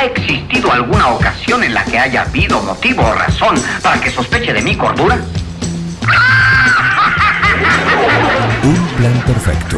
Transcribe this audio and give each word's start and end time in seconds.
¿Ha 0.00 0.06
existido 0.06 0.72
alguna 0.72 1.08
ocasión 1.08 1.62
en 1.62 1.74
la 1.74 1.84
que 1.84 1.98
haya 1.98 2.22
habido 2.22 2.62
motivo 2.62 3.02
o 3.02 3.12
razón 3.12 3.54
para 3.82 4.00
que 4.00 4.10
sospeche 4.10 4.50
de 4.50 4.62
mi 4.62 4.74
cordura? 4.74 5.20
Un 8.62 8.88
plan 8.96 9.12
perfecto. 9.26 9.76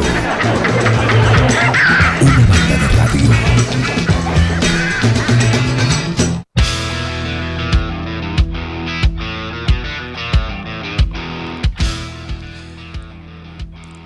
Una 2.21 2.37
banda 2.47 2.77
de 2.79 2.87
radio. 2.95 3.29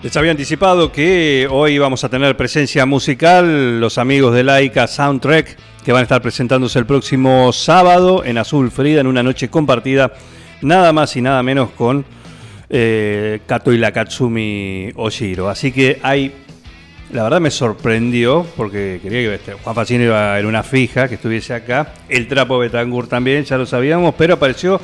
Les 0.02 0.18
había 0.18 0.32
anticipado 0.32 0.92
que 0.92 1.48
hoy 1.52 1.78
vamos 1.78 2.04
a 2.04 2.10
tener 2.10 2.36
presencia 2.36 2.88
musical, 2.88 3.80
los 3.80 4.00
amigos 4.00 4.34
de 4.34 4.44
Laika 4.44 4.88
Soundtrack, 4.88 5.67
que 5.88 5.94
van 5.94 6.02
a 6.02 6.04
estar 6.04 6.22
presentándose 6.22 6.78
el 6.80 6.86
próximo 6.86 7.54
sábado 7.54 8.26
en 8.26 8.38
Azul 8.38 8.72
Frida, 8.72 9.00
en 9.00 9.08
una 9.08 9.24
noche 9.24 9.48
compartida, 9.48 10.12
nada 10.62 10.92
más 10.92 11.16
y 11.16 11.22
nada 11.22 11.42
menos 11.44 11.70
con 11.70 12.04
eh, 12.70 13.40
Kato 13.48 13.72
y 13.72 13.78
la 13.78 13.94
Katsumi 13.94 14.90
Oshiro. 14.98 15.48
Así 15.48 15.72
que 15.72 15.98
hay, 16.04 16.34
la 17.14 17.24
verdad 17.24 17.40
me 17.40 17.52
sorprendió, 17.52 18.46
porque 18.58 19.00
quería 19.02 19.22
que 19.30 19.36
este, 19.36 19.54
Juan 19.54 19.74
Facino 19.74 20.04
iba 20.04 20.38
en 20.38 20.46
una 20.46 20.62
fija, 20.62 21.08
que 21.08 21.16
estuviese 21.16 21.54
acá, 21.54 21.94
el 22.10 22.28
trapo 22.28 22.60
Betangur 22.60 23.08
también, 23.08 23.46
ya 23.46 23.58
lo 23.58 23.66
sabíamos, 23.66 24.14
pero 24.18 24.34
apareció 24.34 24.82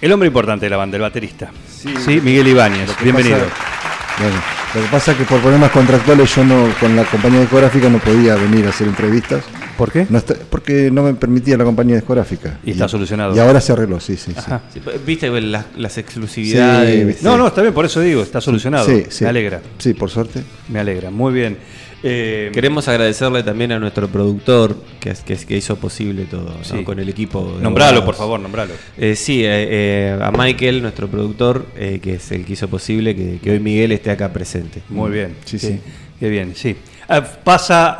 el 0.00 0.12
hombre 0.12 0.28
importante 0.28 0.64
de 0.64 0.70
la 0.70 0.78
banda, 0.78 0.96
el 0.96 1.02
baterista. 1.02 1.50
Sí, 1.68 2.22
Miguel 2.22 2.48
Ibáñez, 2.48 2.90
bienvenido. 3.02 3.36
pasa- 3.36 4.16
bueno, 4.18 4.36
lo 4.74 4.80
que 4.80 4.88
pasa 4.90 5.12
es 5.12 5.18
que 5.18 5.24
por 5.24 5.40
problemas 5.40 5.70
contractuales 5.70 6.34
yo 6.34 6.44
no, 6.44 6.68
con 6.80 6.96
la 6.96 7.04
compañía 7.04 7.40
discográfica 7.40 7.88
no 7.90 7.98
podía 7.98 8.34
venir 8.36 8.66
a 8.66 8.70
hacer 8.70 8.88
entrevistas. 8.88 9.44
¿Por 9.76 9.90
qué? 9.90 10.06
No 10.08 10.18
está- 10.18 10.34
porque 10.50 10.90
no 10.90 11.02
me 11.02 11.14
permitía 11.14 11.56
la 11.56 11.64
compañía 11.64 11.96
discográfica. 11.96 12.58
Y 12.64 12.72
está 12.72 12.88
solucionado. 12.88 13.34
Y 13.34 13.38
ahora 13.38 13.60
se 13.60 13.72
arregló, 13.72 14.00
sí, 14.00 14.16
sí, 14.16 14.32
sí. 14.32 14.38
Ajá. 14.38 14.62
Sí, 14.72 14.80
Viste 15.06 15.28
las, 15.40 15.64
las 15.76 15.98
exclusividades. 15.98 17.18
Sí. 17.18 17.24
No, 17.24 17.36
no, 17.36 17.46
está 17.48 17.62
bien, 17.62 17.74
por 17.74 17.84
eso 17.84 18.00
digo, 18.00 18.22
está 18.22 18.40
solucionado. 18.40 18.86
Sí, 18.86 19.04
sí. 19.08 19.24
Me 19.24 19.30
alegra, 19.30 19.60
Sí, 19.78 19.94
por 19.94 20.10
suerte. 20.10 20.42
me 20.68 20.78
alegra. 20.80 21.10
Muy 21.10 21.32
bien. 21.32 21.58
Eh, 22.04 22.50
Queremos 22.52 22.88
agradecerle 22.88 23.42
también 23.42 23.70
a 23.72 23.78
nuestro 23.78 24.08
productor 24.08 24.76
que, 24.98 25.56
hizo 25.56 25.76
posible 25.76 26.24
todo 26.24 26.56
con 26.84 26.98
el 26.98 27.08
equipo. 27.08 27.40
nombralo, 27.60 27.98
abogados. 27.98 28.04
por 28.04 28.14
favor, 28.16 28.40
nombralo. 28.40 28.74
Eh, 28.98 29.14
sí, 29.14 29.42
eh, 29.44 30.18
a 30.20 30.30
Michael, 30.32 30.82
nuestro 30.82 31.08
productor, 31.08 31.64
que 31.76 32.14
es 32.14 32.32
el 32.32 32.44
que 32.44 32.54
hizo 32.54 32.68
posible 32.68 33.14
que, 33.14 33.38
que 33.42 33.50
hoy 33.52 33.60
Miguel 33.60 33.92
esté 33.92 34.10
acá 34.10 34.32
presente. 34.32 34.82
Muy 34.88 35.10
bien. 35.10 35.36
Sí, 35.44 35.58
sí. 35.58 35.78
Qué 36.18 36.28
bien, 36.28 36.54
sí. 36.56 36.76
Ah, 37.08 37.22
pasa 37.22 37.92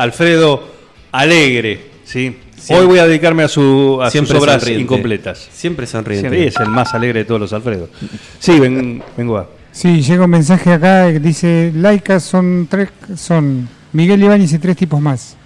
Alfredo 0.00 0.62
Alegre, 1.12 1.80
¿sí? 2.04 2.36
Siempre- 2.56 2.76
Hoy 2.82 2.86
voy 2.86 2.98
a 2.98 3.06
dedicarme 3.06 3.42
a, 3.42 3.48
su, 3.48 3.98
a 4.02 4.06
sus 4.06 4.12
Siempre 4.12 4.36
obras 4.38 4.56
sonriente. 4.60 4.82
incompletas. 4.82 5.48
Siempre 5.50 5.86
sonriente. 5.86 6.30
Sí, 6.30 6.44
es 6.48 6.56
el 6.60 6.68
más 6.68 6.92
alegre 6.94 7.20
de 7.20 7.24
todos 7.24 7.40
los 7.40 7.52
Alfredo. 7.54 7.88
Sí, 8.38 8.60
ven, 8.60 9.02
vengo 9.16 9.38
a. 9.38 9.48
Sí, 9.72 10.02
llega 10.02 10.24
un 10.24 10.30
mensaje 10.30 10.72
acá 10.72 11.10
que 11.12 11.20
dice, 11.20 11.72
Laika 11.74 12.18
son 12.20 12.66
tres, 12.68 12.88
son 13.16 13.68
Miguel 13.92 14.22
Ibáñez 14.22 14.52
y 14.52 14.58
tres 14.58 14.76
tipos 14.76 15.00
más. 15.00 15.36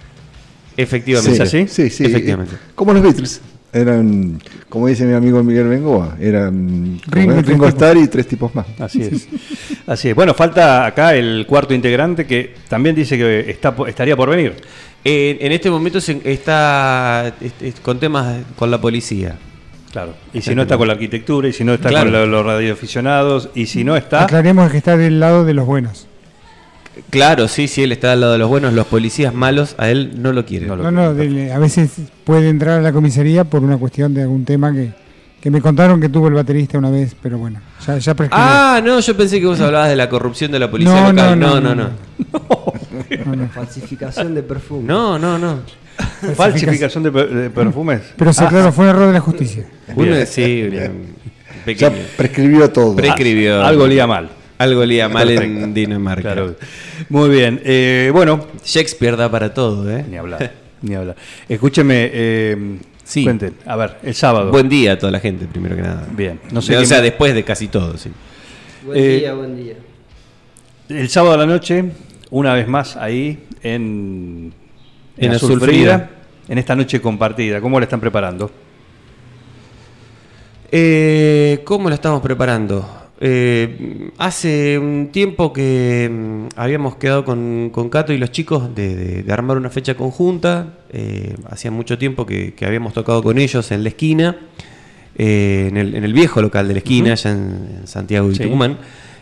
Efectivamente. 0.77 1.33
¿Es 1.35 1.41
así? 1.41 1.67
Sí, 1.67 1.89
sí. 1.89 2.05
Efectivamente. 2.05 2.55
Eh, 2.55 2.71
Como 2.75 2.93
los 2.93 3.01
Beatles. 3.03 3.41
Eran, 3.71 4.41
como 4.69 4.87
dice 4.87 5.05
mi 5.05 5.13
amigo 5.13 5.43
Miguel 5.43 5.67
Bengoa, 5.67 6.15
eran 6.19 6.97
Ringo 7.07 7.27
como 7.27 7.39
y 7.39 7.43
tres 7.43 7.47
Ringo 7.47 7.65
tipos. 7.65 7.69
Starr 7.69 7.97
y 7.97 8.07
tres 8.07 8.27
tipos 8.27 8.55
más. 8.55 8.65
Así 8.79 9.01
es. 9.01 9.27
Así 9.85 10.09
es. 10.09 10.15
Bueno, 10.15 10.33
falta 10.33 10.85
acá 10.85 11.13
el 11.13 11.45
cuarto 11.45 11.73
integrante 11.73 12.25
que 12.25 12.55
también 12.69 12.95
dice 12.95 13.17
que 13.17 13.49
está, 13.49 13.75
estaría 13.87 14.15
por 14.15 14.29
venir. 14.29 14.55
Eh, 15.03 15.37
en 15.41 15.51
este 15.51 15.69
momento 15.69 15.99
se- 15.99 16.21
está 16.23 17.33
es- 17.41 17.53
es 17.61 17.79
con 17.81 17.99
temas 17.99 18.37
con 18.55 18.71
la 18.71 18.79
policía. 18.79 19.35
Claro. 19.95 20.13
Y 20.33 20.41
si 20.41 20.53
no 20.53 20.63
está 20.63 20.77
con 20.77 20.87
la 20.89 20.93
arquitectura, 20.95 21.47
y 21.47 21.53
si 21.53 21.63
no 21.63 21.73
está 21.73 21.87
Claro. 21.87 22.11
con 22.11 22.19
lo- 22.19 22.25
los 22.27 22.45
radioaficionados, 22.45 23.47
y 23.55 23.67
si 23.67 23.85
no 23.85 23.95
está. 23.95 24.23
Aclaremos 24.25 24.69
que 24.69 24.77
está 24.77 24.97
del 24.97 25.21
lado 25.21 25.45
de 25.45 25.53
los 25.53 25.65
buenos. 25.65 26.07
Claro, 27.09 27.47
sí, 27.47 27.69
sí, 27.69 27.83
él 27.83 27.93
está 27.93 28.11
al 28.11 28.19
lado 28.19 28.33
de 28.33 28.39
los 28.39 28.49
buenos, 28.49 28.73
los 28.73 28.87
policías 28.87 29.33
malos, 29.33 29.73
a 29.77 29.89
él 29.89 30.21
no 30.21 30.33
lo 30.33 30.45
quieren. 30.45 30.67
No 30.67 30.75
lo- 30.75 30.83
No, 30.83 30.91
no, 30.91 31.13
del- 31.13 31.49
a 31.49 31.59
veces 31.59 31.91
puede 32.25 32.49
entrar 32.49 32.79
a 32.79 32.81
la 32.81 32.91
comisaría 32.91 33.45
por 33.45 33.63
una 33.63 33.77
cuestión 33.77 34.13
de 34.13 34.23
algún 34.23 34.43
tema 34.43 34.73
que, 34.73 34.91
que 35.39 35.49
me 35.49 35.61
contaron 35.61 36.01
que 36.01 36.09
tuvo 36.09 36.27
el 36.27 36.33
baterista 36.33 36.77
una 36.77 36.89
vez, 36.89 37.15
pero 37.21 37.37
bueno, 37.37 37.61
ya, 37.87 37.97
ya 37.97 38.13
prescribió. 38.15 38.45
Ah, 38.45 38.81
no, 38.83 38.99
yo 38.99 39.15
pensé 39.15 39.39
que 39.39 39.45
vos 39.45 39.61
hablabas 39.61 39.87
de 39.87 39.95
la 39.95 40.09
corrupción 40.09 40.51
de 40.51 40.59
la 40.59 40.69
policía 40.69 40.93
No, 40.93 41.11
local. 41.13 41.39
no, 41.39 41.47
No, 41.47 41.61
no, 41.61 41.75
no, 41.75 41.83
no. 41.83 41.89
No, 43.25 43.33
no. 43.35 43.47
Falsificación 43.47 44.35
de 44.35 44.43
perfume. 44.43 44.83
No, 44.87 45.17
no, 45.17 45.37
no. 45.37 45.59
Falsificación 46.35 47.03
de, 47.03 47.11
per- 47.11 47.29
de 47.29 47.49
perfumes. 47.49 48.01
Pero 48.17 48.33
se 48.33 48.43
aclaró, 48.43 48.71
fue 48.71 48.85
un 48.85 48.89
error 48.89 49.07
de 49.07 49.13
la 49.13 49.19
justicia. 49.21 49.65
Bien. 49.95 50.25
sí, 50.27 50.69
Ya 50.71 50.91
pequeño. 51.65 51.91
prescribió 52.17 52.69
todo. 52.71 52.95
Prescribió. 52.95 53.63
Algo 53.63 53.87
lía 53.87 54.05
mal. 54.07 54.29
Algo 54.57 54.85
lía 54.85 55.09
mal 55.09 55.27
Perfecto. 55.27 55.63
en 55.63 55.73
Dinamarca. 55.73 56.21
Claro. 56.21 56.55
Muy 57.09 57.29
bien. 57.29 57.61
Eh, 57.63 58.09
bueno, 58.13 58.45
Shakespeare 58.63 59.15
da 59.17 59.29
para 59.29 59.53
todo, 59.53 59.89
¿eh? 59.89 60.05
ni 60.09 60.17
hablar. 60.17 60.51
ni 60.81 60.95
hablar. 60.95 61.15
Escúcheme, 61.49 62.09
eh, 62.13 62.77
Sí. 63.03 63.23
cuenten. 63.23 63.53
A 63.65 63.75
ver, 63.75 63.97
el 64.03 64.15
sábado. 64.15 64.49
Buen 64.51 64.67
día 64.69 64.93
a 64.93 64.97
toda 64.97 65.11
la 65.11 65.19
gente, 65.19 65.45
primero 65.45 65.75
que 65.75 65.81
nada. 65.83 66.07
Bien. 66.15 66.39
No 66.51 66.61
sé 66.61 66.73
o 66.73 66.77
quién- 66.79 66.87
sea, 66.87 67.01
después 67.01 67.33
de 67.35 67.43
casi 67.43 67.67
todo, 67.67 67.97
sí. 67.97 68.09
Buen 68.85 68.97
Eh, 68.99 69.17
día, 69.19 69.33
buen 69.33 69.55
día. 69.55 69.75
El 70.89 71.09
sábado 71.09 71.33
a 71.35 71.37
la 71.37 71.45
noche, 71.45 71.83
una 72.31 72.53
vez 72.53 72.67
más 72.67 72.95
ahí 72.95 73.43
en, 73.61 74.53
En 75.17 75.31
Azul 75.31 75.59
Frida. 75.61 76.09
en 76.47 76.57
esta 76.57 76.75
noche 76.75 77.01
compartida. 77.01 77.61
¿Cómo 77.61 77.79
la 77.79 77.85
están 77.85 77.99
preparando? 77.99 78.51
Eh, 80.71 81.61
¿Cómo 81.63 81.89
lo 81.89 81.95
estamos 81.95 82.21
preparando? 82.21 83.03
Eh, 83.21 84.11
hace 84.17 84.77
un 84.77 85.09
tiempo 85.11 85.53
que 85.53 86.09
mm, 86.11 86.59
habíamos 86.59 86.97
quedado 86.97 87.23
con, 87.23 87.69
con 87.71 87.89
Cato 87.89 88.11
y 88.11 88.17
los 88.17 88.31
chicos 88.31 88.75
de, 88.75 88.95
de- 88.95 89.23
de 89.23 89.33
armar 89.33 89.57
una 89.57 89.69
fecha 89.69 89.95
conjunta. 89.95 90.73
Eh, 90.91 91.35
hacía 91.49 91.71
mucho 91.71 91.97
tiempo 91.97 92.25
que, 92.25 92.53
que 92.53 92.65
habíamos 92.65 92.93
tocado 92.93 93.23
con 93.23 93.37
ellos 93.37 93.71
en 93.71 93.83
la 93.83 93.89
esquina, 93.89 94.37
eh, 95.17 95.67
en, 95.69 95.77
el, 95.77 95.95
en 95.95 96.03
el 96.03 96.13
viejo 96.13 96.41
local 96.41 96.67
de 96.67 96.73
la 96.73 96.79
esquina, 96.79 97.13
allá 97.13 97.31
en, 97.31 97.77
en 97.81 97.87
Santiago 97.87 98.29
y 98.31 98.35
Sí. 98.35 98.43
Tucumán. 98.43 98.77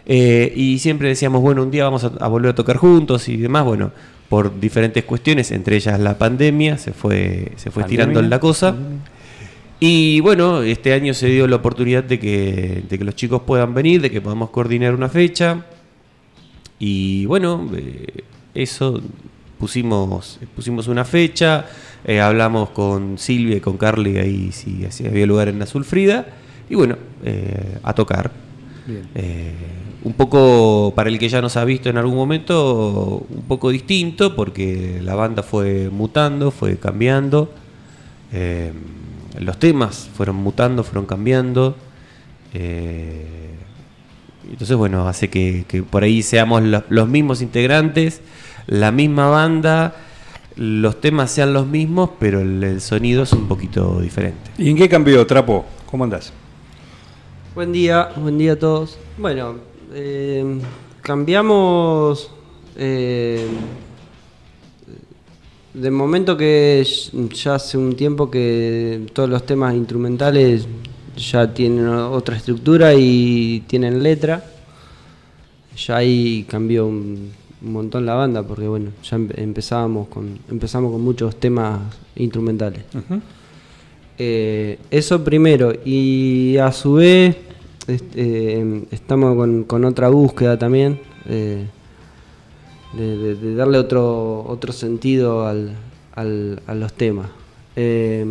Eh, 0.06 0.52
y 0.56 0.80
siempre 0.80 1.08
decíamos, 1.08 1.42
bueno, 1.42 1.62
un 1.64 1.72
día 1.72 1.84
vamos 1.86 2.04
a, 2.04 2.08
a 2.20 2.28
volver 2.28 2.52
a 2.52 2.56
tocar 2.56 2.78
juntos 2.78 3.30
y 3.30 3.38
demás. 3.38 3.64
Bueno, 3.64 3.92
por 4.34 4.60
diferentes 4.60 5.04
cuestiones, 5.04 5.52
entre 5.52 5.76
ellas 5.76 6.00
la 6.00 6.18
pandemia, 6.18 6.80
se 6.80 6.92
fue, 6.92 7.52
se 7.56 7.70
fue 7.70 7.84
estirando 7.84 8.20
la 8.20 8.40
cosa. 8.40 8.76
Y 9.80 10.22
bueno, 10.22 10.64
este 10.64 10.92
año 10.94 11.14
se 11.14 11.28
dio 11.28 11.48
la 11.48 11.58
oportunidad 11.58 12.04
de 12.04 12.18
que, 12.18 12.84
de 12.90 12.98
que 12.98 13.04
los 13.04 13.16
chicos 13.16 13.44
puedan 13.46 13.76
venir, 13.76 14.02
de 14.02 14.10
que 14.10 14.22
podamos 14.22 14.50
coordinar 14.50 14.96
una 14.96 15.08
fecha. 15.08 15.68
Y 16.80 17.28
bueno, 17.28 17.70
eh, 17.76 18.24
eso 18.56 19.04
pusimos, 19.60 20.40
pusimos 20.56 20.88
una 20.88 21.06
fecha, 21.06 21.68
eh, 22.04 22.20
hablamos 22.20 22.72
con 22.72 23.20
Silvia 23.20 23.58
y 23.58 23.60
con 23.60 23.78
Carly 23.78 24.18
ahí 24.18 24.52
si, 24.52 24.84
si 24.90 25.06
había 25.06 25.28
lugar 25.28 25.50
en 25.50 25.62
Azul 25.62 25.86
Frida. 25.86 26.26
Y 26.72 26.74
bueno, 26.74 26.98
eh, 27.24 27.78
a 27.84 27.94
tocar. 27.94 28.32
Eh, 29.14 29.54
un 30.04 30.14
poco 30.14 30.94
para 30.96 31.10
el 31.10 31.18
que 31.18 31.30
ya 31.30 31.42
nos 31.42 31.56
ha 31.56 31.64
visto 31.66 31.90
en 31.90 31.98
algún 31.98 32.16
momento, 32.16 33.26
un 33.30 33.44
poco 33.44 33.70
distinto, 33.70 34.36
porque 34.36 35.00
la 35.02 35.16
banda 35.16 35.44
fue 35.44 35.90
mutando, 35.90 36.52
fue 36.52 36.78
cambiando. 36.78 37.50
Eh, 38.34 38.74
los 39.40 39.58
temas 39.58 40.10
fueron 40.16 40.36
mutando, 40.38 40.84
fueron 40.84 41.06
cambiando. 41.06 41.76
eh, 42.54 43.28
entonces, 44.52 44.76
bueno, 44.76 45.08
hace 45.08 45.30
que, 45.30 45.64
que 45.70 45.84
por 45.84 46.04
ahí 46.04 46.22
seamos 46.22 46.62
los, 46.64 46.84
los 46.90 47.08
mismos 47.08 47.42
integrantes, 47.42 48.22
la 48.68 48.92
misma 48.92 49.30
banda, 49.30 49.96
los 50.58 51.00
temas 51.00 51.32
sean 51.32 51.54
los 51.54 51.66
mismos, 51.66 52.10
pero 52.20 52.42
el, 52.42 52.62
el 52.62 52.82
sonido 52.82 53.24
es 53.24 53.32
un 53.32 53.48
poquito 53.48 54.02
diferente. 54.02 54.52
¿Y 54.58 54.70
en 54.70 54.76
qué 54.76 54.90
cambió, 54.90 55.26
Trapo? 55.26 55.64
¿Cómo 55.90 56.04
andás? 56.04 56.34
Buen 57.56 57.72
día, 57.72 58.10
buen 58.18 58.38
día 58.38 58.54
a 58.54 58.60
todos. 58.60 58.98
Bueno, 59.18 59.56
eh, 59.94 60.60
cambiamos 61.02 62.30
eh, 62.78 63.48
de 65.74 65.92
momento 65.92 66.38
que 66.38 66.86
ya 67.34 67.56
hace 67.56 67.78
un 67.78 67.96
tiempo 67.96 68.30
que 68.30 69.08
todos 69.14 69.30
los 69.30 69.46
temas 69.46 69.74
instrumentales 69.76 70.68
ya 71.18 71.54
tienen 71.54 71.88
otra 71.88 72.36
estructura 72.38 72.94
y 72.94 73.64
tienen 73.68 74.02
letra. 74.04 74.44
Ya 75.76 75.98
ahí 75.98 76.46
cambió 76.48 76.86
un, 76.86 77.32
un 77.64 77.74
montón 77.74 78.06
la 78.06 78.14
banda 78.14 78.44
porque 78.44 78.68
bueno, 78.68 78.92
ya 79.04 79.18
empe- 79.18 79.38
empezábamos 79.38 80.08
con 80.08 80.38
empezamos 80.50 80.92
con 80.92 81.02
muchos 81.02 81.36
temas 81.40 81.80
instrumentales. 82.16 82.84
Eh, 84.20 84.78
eso 84.92 85.24
primero, 85.24 85.74
y 85.84 86.58
a 86.58 86.72
su 86.72 86.94
vez 86.94 87.36
este, 87.88 88.86
estamos 88.92 89.36
con, 89.68 89.86
otra 89.86 90.10
búsqueda 90.10 90.58
también, 90.58 91.00
eh, 91.28 91.66
de, 92.94 93.56
darle 93.56 93.78
otro, 93.78 94.46
otro 94.48 94.72
sentido 94.72 95.46
al, 95.48 95.76
a 96.16 96.76
los 96.76 96.94
temas. 96.94 97.28
Eh, 97.76 98.26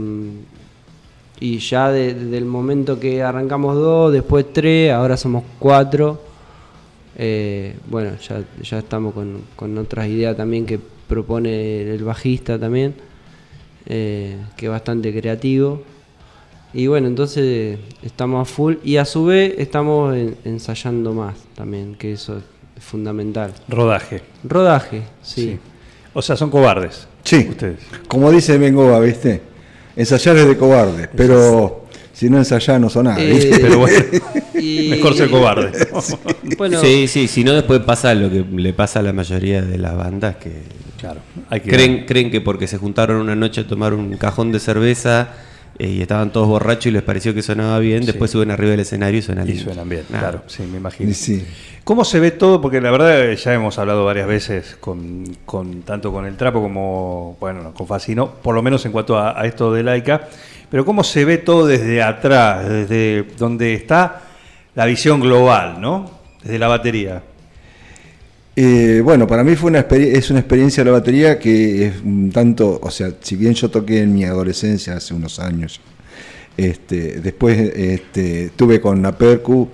y 1.41 1.59
ya 1.59 1.91
de- 1.91 2.15
desde 2.15 2.39
el 2.39 2.45
momento 2.45 3.01
que 3.01 3.23
arrancamos 3.23 3.75
dos, 3.75 4.13
después 4.13 4.47
tres, 4.53 4.93
ahora 4.93 5.17
somos 5.17 5.43
cuatro. 5.59 6.21
bueno, 7.91 8.13
ya, 8.27 8.43
ya 8.63 8.79
estamos 8.79 9.13
con, 9.13 9.43
con 9.57 9.77
otras 9.77 10.07
ideas 10.09 10.37
también 10.37 10.65
que 10.67 10.79
propone 11.09 11.83
el 11.93 12.05
bajista 12.05 12.59
también, 12.59 12.95
que 13.87 14.37
es 14.57 14.69
bastante 14.69 15.13
creativo. 15.13 15.83
Y 16.75 16.87
bueno, 16.87 17.07
entonces 17.09 17.79
estamos 18.03 18.49
a 18.49 18.51
full 18.53 18.75
y 18.83 18.97
a 18.97 19.05
su 19.05 19.27
vez 19.27 19.55
estamos 19.59 20.17
en- 20.17 20.37
ensayando 20.45 21.13
más 21.13 21.35
también, 21.55 21.95
que 21.97 22.13
eso 22.13 22.39
es 22.39 22.83
fundamental. 22.83 23.53
Rodaje. 23.69 24.23
Rodaje, 24.45 25.03
sí. 25.23 25.43
Sí. 25.43 25.59
O 26.15 26.23
sea, 26.23 26.37
son 26.37 26.51
cobardes. 26.51 27.07
Sí. 27.25 27.47
Ustedes. 27.51 27.79
Como 28.09 28.31
dice 28.31 28.57
Bengoa, 28.59 29.01
¿viste? 29.01 29.41
Ensayar 29.97 30.37
es 30.39 30.47
de 30.49 30.57
cobarde, 30.57 31.09
pero 31.15 31.85
si 32.13 32.29
no 32.31 32.39
ensayás 32.39 32.81
no 32.81 32.89
son 32.89 33.05
nada. 33.05 33.23
Eh, 33.23 33.33
¿viste? 33.33 33.59
Pero 33.61 33.79
bueno, 33.79 33.99
Y- 34.55 34.89
mejor 34.91 35.15
ser 35.15 35.31
cobarde. 35.31 35.71
Bueno, 36.59 36.81
Sí, 36.81 37.07
sí, 37.09 37.29
si 37.29 37.45
no 37.45 37.53
después 37.53 37.81
pasa 37.81 38.15
lo 38.15 38.31
que 38.31 38.45
le 38.57 38.73
pasa 38.73 39.01
a 39.01 39.03
la 39.03 39.13
mayoría 39.13 39.63
de 39.63 39.79
las 39.79 39.97
bandas 39.97 40.37
que 40.37 40.53
Claro. 40.99 41.21
Hay 41.51 41.61
que 41.61 41.69
creen, 41.71 42.05
creen 42.07 42.31
que 42.31 42.41
porque 42.41 42.67
se 42.69 42.79
juntaron 42.79 43.17
una 43.21 43.35
noche 43.35 43.63
a 43.63 43.67
tomar 43.67 43.93
un 43.93 44.17
cajón 44.17 44.53
de 44.53 44.61
cerveza 44.61 45.31
y 45.85 46.01
estaban 46.03 46.31
todos 46.33 46.47
borrachos 46.49 46.87
y 46.87 46.91
les 46.93 47.03
pareció 47.03 47.35
que 47.35 47.43
sonaba 47.43 47.79
bien, 47.79 48.05
después 48.07 48.31
suben 48.31 48.51
arriba 48.51 48.71
del 48.73 48.81
escenario 48.81 49.19
y 49.19 49.23
suenan 49.23 49.47
Y 49.49 49.53
lindo. 49.53 49.65
suenan 49.65 49.89
bien, 49.89 50.05
Nada. 50.11 50.21
claro, 50.31 50.43
sí, 50.47 50.63
me 50.63 50.79
imagino. 50.79 51.11
Y 51.11 51.15
sí. 51.15 51.45
¿Cómo 51.85 52.05
se 52.05 52.21
ve 52.21 52.31
todo? 52.31 52.61
Porque 52.61 52.81
la 52.81 52.91
verdad 52.93 53.29
eh, 53.31 53.35
ya 53.37 53.53
hemos 53.53 53.79
hablado 53.79 54.05
varias 54.05 54.27
veces 54.29 54.77
con, 54.79 55.25
con- 55.45 55.83
tanto 55.83 56.13
con 56.13 56.25
el 56.27 56.37
trapo 56.37 56.63
como 56.63 57.37
bueno 57.41 57.63
no, 57.63 57.75
con 57.75 57.87
Facino, 57.87 58.31
por 58.31 58.55
lo 58.55 58.63
menos 58.63 58.85
en 58.87 58.93
cuanto 58.93 59.19
a, 59.19 59.41
a 59.41 59.45
esto 59.47 59.73
de 59.73 59.83
Laika. 59.83 60.29
Pero 60.71 60.85
cómo 60.85 61.03
se 61.05 61.25
ve 61.25 61.39
todo 61.39 61.67
desde 61.67 62.03
atrás, 62.03 62.69
desde 62.69 63.25
donde 63.37 63.75
está 63.75 64.23
la 64.75 64.87
visión 64.87 65.21
global, 65.21 65.81
¿no? 65.81 66.11
Desde 66.43 66.59
la 66.59 66.69
batería. 66.69 67.23
Eh, 68.55 69.01
bueno, 69.03 69.27
para 69.27 69.43
mí 69.45 69.57
fue 69.57 69.71
una 69.71 69.81
es 69.81 70.31
una 70.31 70.41
experiencia 70.41 70.85
la 70.85 70.91
batería 70.91 71.39
que 71.39 71.87
es 71.87 72.03
un 72.03 72.31
tanto, 72.31 72.79
o 72.83 72.91
sea, 72.91 73.11
si 73.21 73.37
bien 73.37 73.55
yo 73.55 73.71
toqué 73.71 74.03
en 74.03 74.15
mi 74.15 74.25
adolescencia 74.25 74.97
hace 74.97 75.15
unos 75.15 75.39
años, 75.39 75.81
este, 76.57 77.21
después 77.21 77.59
este, 77.59 78.47
estuve 78.47 78.79
con 78.79 79.01
la 79.01 79.17
percu 79.17 79.69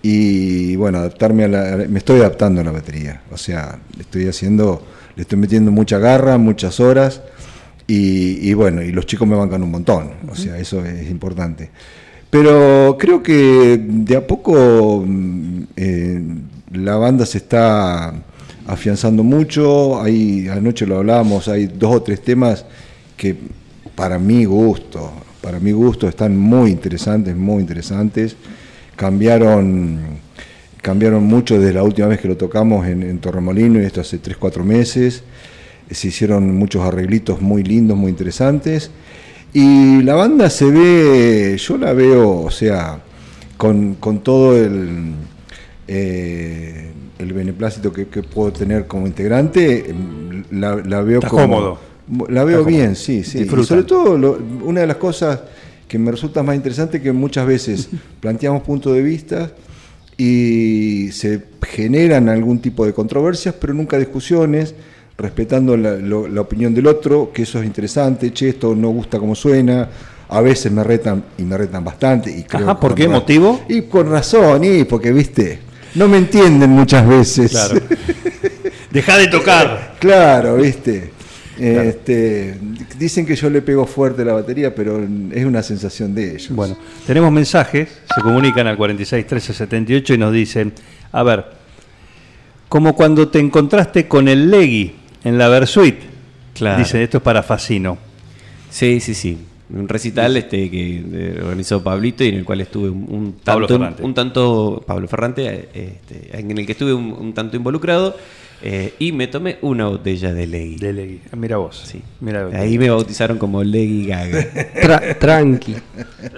y 0.00 0.76
bueno, 0.76 0.98
adaptarme 0.98 1.44
a 1.44 1.48
la, 1.48 1.76
me 1.88 1.98
estoy 1.98 2.20
adaptando 2.20 2.62
a 2.62 2.64
la 2.64 2.72
batería, 2.72 3.22
o 3.30 3.36
sea, 3.36 3.78
le 3.96 4.02
estoy 4.02 4.26
haciendo, 4.26 4.82
le 5.14 5.22
estoy 5.22 5.38
metiendo 5.38 5.70
mucha 5.70 5.98
garra, 5.98 6.38
muchas 6.38 6.80
horas 6.80 7.20
y, 7.86 8.48
y 8.48 8.54
bueno, 8.54 8.82
y 8.82 8.92
los 8.92 9.04
chicos 9.04 9.28
me 9.28 9.36
bancan 9.36 9.62
un 9.62 9.70
montón, 9.70 10.10
o 10.30 10.34
sea, 10.34 10.56
eso 10.56 10.82
es 10.86 11.10
importante. 11.10 11.70
Pero 12.32 12.96
creo 12.98 13.22
que 13.22 13.78
de 13.78 14.16
a 14.16 14.26
poco 14.26 15.04
mm, 15.06 15.62
eh, 15.76 16.21
la 16.82 16.96
banda 16.96 17.26
se 17.26 17.38
está 17.38 18.12
afianzando 18.66 19.22
mucho. 19.22 20.00
Ahí 20.00 20.48
anoche 20.48 20.86
lo 20.86 20.98
hablábamos, 20.98 21.48
hay 21.48 21.66
dos 21.66 21.96
o 21.96 22.02
tres 22.02 22.22
temas 22.22 22.64
que 23.16 23.36
para 23.94 24.18
mi 24.18 24.44
gusto, 24.44 25.12
para 25.40 25.60
mi 25.60 25.72
gusto 25.72 26.08
están 26.08 26.36
muy 26.36 26.70
interesantes, 26.70 27.36
muy 27.36 27.60
interesantes. 27.60 28.36
Cambiaron, 28.96 30.00
cambiaron 30.80 31.24
mucho 31.24 31.58
desde 31.58 31.74
la 31.74 31.82
última 31.82 32.08
vez 32.08 32.20
que 32.20 32.28
lo 32.28 32.36
tocamos 32.36 32.86
en, 32.86 33.02
en 33.02 33.18
Torremolino, 33.18 33.80
y 33.80 33.84
esto 33.84 34.00
hace 34.00 34.18
3, 34.18 34.36
4 34.36 34.64
meses. 34.64 35.22
Se 35.90 36.08
hicieron 36.08 36.56
muchos 36.56 36.82
arreglitos 36.82 37.40
muy 37.40 37.62
lindos, 37.62 37.96
muy 37.96 38.10
interesantes. 38.10 38.90
Y 39.52 40.02
la 40.02 40.14
banda 40.14 40.48
se 40.48 40.64
ve, 40.70 41.58
yo 41.58 41.76
la 41.76 41.92
veo, 41.92 42.40
o 42.40 42.50
sea, 42.50 43.00
con, 43.58 43.96
con 43.96 44.20
todo 44.20 44.56
el, 44.56 45.12
eh, 45.88 46.90
el 47.18 47.32
beneplácito 47.32 47.92
que, 47.92 48.06
que 48.08 48.22
puedo 48.22 48.52
tener 48.52 48.86
como 48.86 49.06
integrante, 49.06 49.90
em, 49.90 50.44
la, 50.52 50.76
la 50.76 51.02
veo 51.02 51.20
como... 51.20 51.42
cómodo. 51.42 51.78
La 52.28 52.44
veo 52.44 52.64
bien, 52.64 52.80
cómodo. 52.80 52.94
sí, 52.96 53.24
sí. 53.24 53.38
Y 53.40 53.64
sobre 53.64 53.84
todo, 53.84 54.18
lo- 54.18 54.38
una 54.64 54.80
de 54.82 54.86
las 54.86 54.96
cosas 54.96 55.40
que 55.88 55.98
me 55.98 56.10
resulta 56.10 56.42
más 56.42 56.56
interesante 56.56 56.96
es 56.98 57.02
que 57.02 57.12
muchas 57.12 57.46
veces 57.46 57.88
planteamos 58.20 58.62
puntos 58.62 58.94
de 58.94 59.02
vista 59.02 59.52
y 60.16 61.10
se 61.12 61.42
generan 61.62 62.28
algún 62.28 62.60
tipo 62.60 62.84
de 62.84 62.92
controversias, 62.92 63.54
pero 63.58 63.72
nunca 63.74 63.98
discusiones, 63.98 64.74
respetando 65.16 65.76
la, 65.76 65.92
lo- 65.96 66.28
la 66.28 66.40
opinión 66.40 66.74
del 66.74 66.86
otro, 66.86 67.30
que 67.32 67.42
eso 67.42 67.60
es 67.60 67.66
interesante, 67.66 68.32
che, 68.32 68.50
esto 68.50 68.74
no 68.74 68.88
gusta 68.90 69.18
como 69.18 69.34
suena, 69.34 69.88
a 70.28 70.40
veces 70.40 70.72
me 70.72 70.82
retan 70.84 71.22
y 71.38 71.42
me 71.44 71.56
retan 71.56 71.84
bastante. 71.84 72.30
Y 72.36 72.42
creo 72.44 72.64
Ajá, 72.70 72.80
¿por 72.80 72.94
qué 72.94 73.08
motivo? 73.08 73.60
Y 73.68 73.82
con 73.82 74.10
razón, 74.10 74.64
y 74.64 74.84
porque, 74.84 75.12
viste, 75.12 75.60
no 75.94 76.08
me 76.08 76.18
entienden 76.18 76.70
muchas 76.70 77.06
veces. 77.06 77.50
Claro. 77.50 77.80
Deja 78.90 79.18
de 79.18 79.28
tocar. 79.28 79.96
Claro, 79.98 80.56
viste. 80.56 81.12
Este, 81.58 82.58
dicen 82.98 83.26
que 83.26 83.36
yo 83.36 83.50
le 83.50 83.62
pego 83.62 83.86
fuerte 83.86 84.22
a 84.22 84.24
la 84.24 84.32
batería, 84.32 84.74
pero 84.74 85.06
es 85.32 85.44
una 85.44 85.62
sensación 85.62 86.14
de 86.14 86.32
ellos. 86.32 86.50
Bueno, 86.50 86.76
tenemos 87.06 87.30
mensajes, 87.30 87.88
se 88.14 88.20
comunican 88.20 88.66
al 88.66 88.76
46 88.76 89.26
13 89.26 89.52
78 89.52 90.14
y 90.14 90.18
nos 90.18 90.32
dicen, 90.32 90.72
a 91.12 91.22
ver, 91.22 91.44
como 92.68 92.94
cuando 92.96 93.28
te 93.28 93.38
encontraste 93.38 94.08
con 94.08 94.28
el 94.28 94.50
Legui 94.50 94.94
en 95.24 95.38
la 95.38 95.48
Versuit. 95.48 95.96
Claro. 96.54 96.78
Dicen, 96.78 97.00
esto 97.02 97.18
es 97.18 97.22
para 97.22 97.42
Facino. 97.42 97.98
Sí, 98.70 99.00
sí, 99.00 99.14
sí. 99.14 99.38
Un 99.74 99.88
recital 99.88 100.36
este 100.36 100.70
que 100.70 101.38
organizó 101.42 101.82
Pablito 101.82 102.24
y 102.24 102.28
en 102.28 102.34
el 102.36 102.44
cual 102.44 102.60
estuve 102.60 102.90
un, 102.90 103.06
un 103.08 103.32
Pablo 103.44 103.66
tanto, 103.66 103.78
Ferrante. 103.82 104.02
un 104.02 104.14
tanto 104.14 104.84
Pablo 104.86 105.08
Ferrante, 105.08 105.68
este, 105.72 106.38
en 106.38 106.58
el 106.58 106.66
que 106.66 106.72
estuve 106.72 106.92
un, 106.92 107.12
un 107.12 107.32
tanto 107.32 107.56
involucrado 107.56 108.14
eh, 108.64 108.94
y 108.98 109.10
me 109.12 109.26
tomé 109.28 109.56
una 109.62 109.86
botella 109.88 110.32
de 110.32 110.46
Legui. 110.46 110.76
De 110.76 110.92
Legui. 110.92 111.20
Mira 111.36 111.56
vos. 111.56 111.82
Sí. 111.84 112.00
Mira 112.20 112.44
vos. 112.46 112.54
Ahí 112.54 112.78
me 112.78 112.90
bautizaron 112.90 113.38
como 113.38 113.64
Legui 113.64 114.06
Gaga. 114.06 114.46
tra- 114.74 115.18
tranqui. 115.18 115.74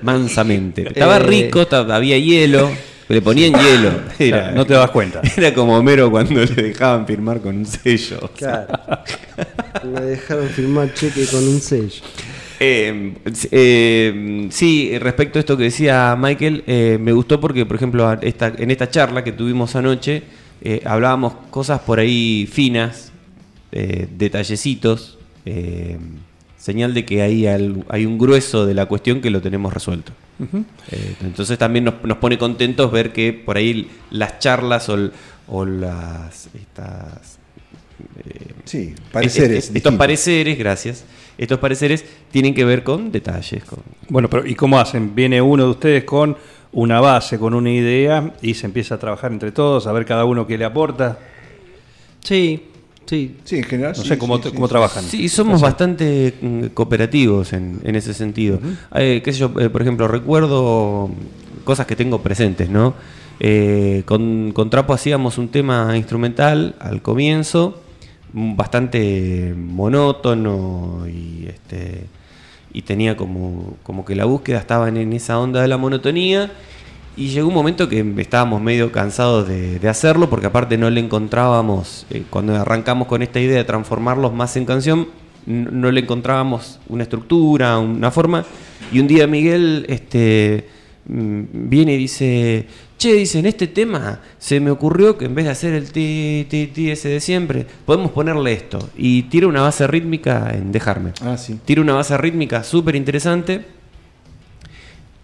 Mansamente. 0.02 0.86
Estaba 0.88 1.16
Eh. 1.16 1.20
rico, 1.20 1.62
estaba- 1.62 1.96
había 1.96 2.16
hielo, 2.18 2.70
le 3.08 3.20
ponían 3.20 3.52
hielo. 3.52 3.90
Era, 4.18 4.38
Claro, 4.40 4.56
no 4.56 4.64
te 4.66 4.74
das 4.74 4.90
cuenta. 4.90 5.20
Era 5.36 5.52
como 5.52 5.76
Homero 5.76 6.10
cuando 6.10 6.44
le 6.44 6.62
dejaban 6.62 7.06
firmar 7.06 7.40
con 7.40 7.56
un 7.58 7.66
sello. 7.66 8.30
Claro. 8.36 8.68
Me 9.92 10.00
dejaron 10.00 10.48
firmar 10.48 10.94
cheque 10.94 11.26
con 11.26 11.46
un 11.46 11.60
sello. 11.60 12.02
Eh, 12.66 13.12
eh, 13.50 14.46
sí, 14.50 14.98
respecto 14.98 15.38
a 15.38 15.40
esto 15.40 15.56
que 15.56 15.64
decía 15.64 16.16
Michael, 16.18 16.64
eh, 16.66 16.98
me 17.00 17.12
gustó 17.12 17.38
porque, 17.40 17.66
por 17.66 17.76
ejemplo, 17.76 18.10
esta- 18.22 18.52
en 18.56 18.70
esta 18.70 18.88
charla 18.90 19.22
que 19.22 19.32
tuvimos 19.32 19.76
anoche, 19.76 20.22
eh, 20.62 20.80
hablábamos 20.86 21.34
cosas 21.50 21.80
por 21.80 21.98
ahí 21.98 22.48
finas, 22.50 23.12
eh, 23.72 24.08
detallecitos, 24.16 25.18
eh, 25.44 25.98
señal 26.56 26.94
de 26.94 27.04
que 27.04 27.20
hay, 27.20 27.46
al- 27.46 27.84
hay 27.90 28.06
un 28.06 28.16
grueso 28.18 28.64
de 28.64 28.72
la 28.74 28.86
cuestión 28.86 29.20
que 29.20 29.28
lo 29.30 29.42
tenemos 29.42 29.72
resuelto. 29.74 30.12
Eh, 30.90 31.14
entonces 31.22 31.58
también 31.58 31.84
nos, 31.84 31.94
nos 32.02 32.16
pone 32.18 32.38
contentos 32.38 32.90
ver 32.90 33.12
que 33.12 33.32
por 33.34 33.56
ahí 33.56 33.88
las 34.10 34.38
charlas 34.38 34.88
o, 34.88 34.96
las... 35.66 36.48
Estas, 36.54 37.38
eh, 38.24 38.52
Sí, 38.64 38.94
pareceres. 39.12 39.50
est- 39.50 39.58
estos 39.58 39.74
distintos. 39.74 39.98
pareceres, 39.98 40.58
gracias. 40.58 41.04
Estos 41.36 41.58
pareceres 41.58 42.04
tienen 42.30 42.54
que 42.54 42.64
ver 42.64 42.84
con 42.84 43.10
detalles. 43.10 43.64
Con, 43.64 43.80
Bueno, 44.08 44.30
pero 44.30 44.46
¿y 44.46 44.54
cómo 44.54 44.78
hacen? 44.78 45.14
Viene 45.14 45.40
uno 45.42 45.64
de 45.64 45.70
ustedes 45.70 46.04
con 46.04 46.36
una 46.72 47.00
base, 47.00 47.38
con 47.38 47.54
una 47.54 47.70
idea 47.70 48.32
y 48.42 48.54
se 48.54 48.66
empieza 48.66 48.96
a 48.96 48.98
trabajar 48.98 49.32
entre 49.32 49.52
todos, 49.52 49.86
a 49.86 49.92
ver 49.92 50.04
cada 50.04 50.24
uno 50.24 50.46
qué 50.46 50.58
le 50.58 50.64
aporta. 50.64 51.18
Sí, 52.22 52.64
sí. 53.06 53.36
Sí, 53.44 53.56
en 53.58 53.64
general. 53.64 53.94
No 53.96 54.02
sí, 54.02 54.08
sé 54.08 54.18
cómo, 54.18 54.42
sí, 54.42 54.50
cómo 54.50 54.66
sí. 54.66 54.70
trabajan. 54.70 55.04
Sí, 55.04 55.28
somos 55.28 55.60
bastante 55.60 56.34
mm, 56.40 56.66
cooperativos 56.66 57.52
en, 57.52 57.80
en 57.84 57.96
ese 57.96 58.14
sentido. 58.14 58.58
Eh, 58.94 59.20
qué 59.24 59.32
sé 59.32 59.40
yo, 59.40 59.52
eh, 59.60 59.70
por 59.70 59.82
ejemplo, 59.82 60.08
recuerdo 60.08 61.10
cosas 61.64 61.86
que 61.86 61.96
tengo 61.96 62.22
presentes, 62.22 62.68
¿no? 62.68 62.94
Eh, 63.40 64.02
con, 64.06 64.52
con 64.52 64.70
Trapo 64.70 64.94
hacíamos 64.94 65.38
un 65.38 65.48
tema 65.48 65.96
instrumental 65.96 66.76
al 66.78 67.02
comienzo, 67.02 67.80
bastante 68.34 69.54
monótono 69.56 71.06
y 71.08 71.46
este 71.46 72.06
y 72.72 72.82
tenía 72.82 73.16
como, 73.16 73.76
como 73.84 74.04
que 74.04 74.16
la 74.16 74.24
búsqueda 74.24 74.58
estaba 74.58 74.88
en, 74.88 75.12
esa 75.12 75.38
onda 75.38 75.62
de 75.62 75.68
la 75.68 75.78
monotonía 75.78 76.50
y 77.16 77.28
llegó 77.28 77.46
un 77.46 77.54
momento 77.54 77.88
que 77.88 78.04
estábamos 78.18 78.60
medio 78.60 78.90
cansados 78.90 79.46
de, 79.46 79.88
hacerlo 79.88 80.28
porque 80.28 80.46
aparte 80.46 80.76
no 80.76 80.90
le 80.90 80.98
encontrábamos, 80.98 82.04
eh, 82.10 82.24
cuando 82.28 82.56
arrancamos 82.56 83.06
con 83.06 83.22
esta 83.22 83.38
idea 83.38 83.58
de 83.58 83.64
transformarlos 83.64 84.34
más 84.34 84.56
en 84.56 84.64
canción, 84.64 85.06
no 85.46 85.92
le 85.92 86.00
encontrábamos 86.00 86.80
una 86.88 87.04
estructura, 87.04 87.78
una 87.78 88.10
forma. 88.10 88.44
Y 88.90 88.98
un 88.98 89.06
día 89.06 89.28
Miguel 89.28 89.86
este, 89.88 90.66
mm, 91.06 91.42
viene 91.52 91.94
y 91.94 91.98
dice, 91.98 92.66
che, 92.98 93.14
dice, 93.14 93.38
en 93.38 93.46
este 93.46 93.66
tema 93.66 94.20
se 94.38 94.60
me 94.60 94.70
ocurrió 94.70 95.18
que 95.18 95.26
en 95.26 95.34
vez 95.34 95.44
de 95.46 95.50
hacer 95.50 95.74
el 95.74 95.90
ti, 95.90 96.46
ti, 96.48 96.66
ti 96.68 96.90
ese 96.90 97.08
de 97.08 97.20
siempre, 97.20 97.66
podemos 97.84 98.10
ponerle 98.12 98.52
esto. 98.52 98.90
Y 98.96 99.24
tira 99.24 99.46
una 99.46 99.62
base 99.62 99.86
rítmica 99.86 100.50
en 100.54 100.72
dejarme. 100.72 101.12
Ah, 101.20 101.36
sí. 101.36 101.58
Tira 101.64 101.80
una 101.82 101.94
base 101.94 102.16
rítmica 102.16 102.64
súper 102.64 102.96
interesante. 102.96 103.64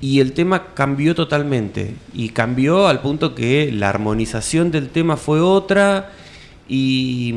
Y 0.00 0.20
el 0.20 0.32
tema 0.32 0.72
cambió 0.74 1.14
totalmente. 1.14 1.94
Y 2.14 2.30
cambió 2.30 2.88
al 2.88 3.00
punto 3.00 3.34
que 3.34 3.70
la 3.72 3.90
armonización 3.90 4.70
del 4.70 4.88
tema 4.88 5.16
fue 5.16 5.40
otra. 5.40 6.12
Y, 6.68 7.34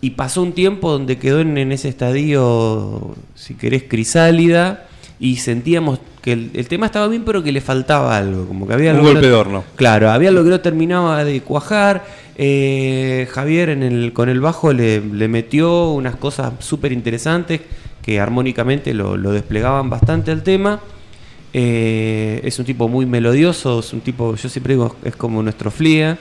y 0.00 0.10
pasó 0.10 0.42
un 0.42 0.52
tiempo 0.52 0.90
donde 0.92 1.18
quedó 1.18 1.40
en, 1.40 1.56
en 1.56 1.72
ese 1.72 1.88
estadio, 1.88 3.14
si 3.34 3.54
querés, 3.54 3.84
crisálida. 3.84 4.86
Y 5.18 5.36
sentíamos 5.36 6.00
que 6.22 6.32
el, 6.32 6.50
el 6.54 6.68
tema 6.68 6.86
estaba 6.86 7.08
bien, 7.08 7.24
pero 7.24 7.42
que 7.42 7.52
le 7.52 7.60
faltaba 7.60 8.16
algo. 8.16 8.46
Como 8.46 8.66
que 8.66 8.74
había 8.74 8.94
Un 8.94 9.02
golpe 9.02 9.26
de 9.26 9.32
horno. 9.32 9.64
Claro, 9.76 10.10
había 10.10 10.28
algo 10.30 10.44
que 10.44 10.50
no 10.50 10.60
terminaba 10.60 11.24
de 11.24 11.40
cuajar. 11.42 12.04
eh, 12.36 13.28
Javier 13.30 13.68
en 13.70 13.82
el, 13.82 14.12
con 14.12 14.28
el 14.28 14.40
bajo 14.40 14.72
le, 14.72 15.00
le 15.00 15.28
metió 15.28 15.90
unas 15.90 16.16
cosas 16.16 16.52
súper 16.60 16.92
interesantes 16.92 17.60
que 18.02 18.18
armónicamente 18.20 18.94
lo, 18.94 19.16
lo 19.16 19.32
desplegaban 19.32 19.90
bastante 19.90 20.30
al 20.30 20.42
tema. 20.42 20.80
Eh, 21.54 22.40
es 22.44 22.58
un 22.58 22.64
tipo 22.64 22.88
muy 22.88 23.04
melodioso, 23.04 23.80
es 23.80 23.92
un 23.92 24.00
tipo, 24.00 24.34
yo 24.36 24.48
siempre 24.48 24.74
digo, 24.74 24.96
es 25.04 25.14
como 25.16 25.42
nuestro 25.42 25.70
Flia. 25.70 26.18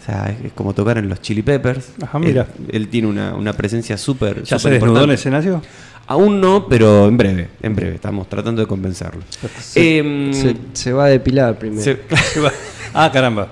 O 0.00 0.04
sea, 0.04 0.26
es, 0.28 0.44
es 0.46 0.52
como 0.52 0.74
tocar 0.74 0.98
en 0.98 1.08
los 1.08 1.22
Chili 1.22 1.40
Peppers. 1.40 1.92
Ajá, 2.02 2.18
mira. 2.18 2.46
Él, 2.68 2.82
él 2.82 2.88
tiene 2.88 3.08
una, 3.08 3.34
una 3.34 3.54
presencia 3.54 3.96
súper. 3.96 4.42
¿Ya 4.42 4.58
se 4.58 4.68
desnudó 4.68 5.04
en 5.04 5.10
importante. 5.10 5.14
escenario? 5.14 5.62
Aún 6.06 6.40
no, 6.40 6.66
pero 6.68 7.08
en 7.08 7.16
breve, 7.16 7.48
en 7.62 7.74
breve. 7.74 7.94
Estamos 7.94 8.28
tratando 8.28 8.60
de 8.60 8.66
convencerlo. 8.68 9.22
Em, 9.74 10.32
Se, 10.34 10.54
se 10.74 10.92
va 10.92 11.06
a 11.06 11.08
depilar 11.08 11.58
primero. 11.58 11.82
se- 11.82 12.00
ah, 12.94 13.10
caramba. 13.12 13.48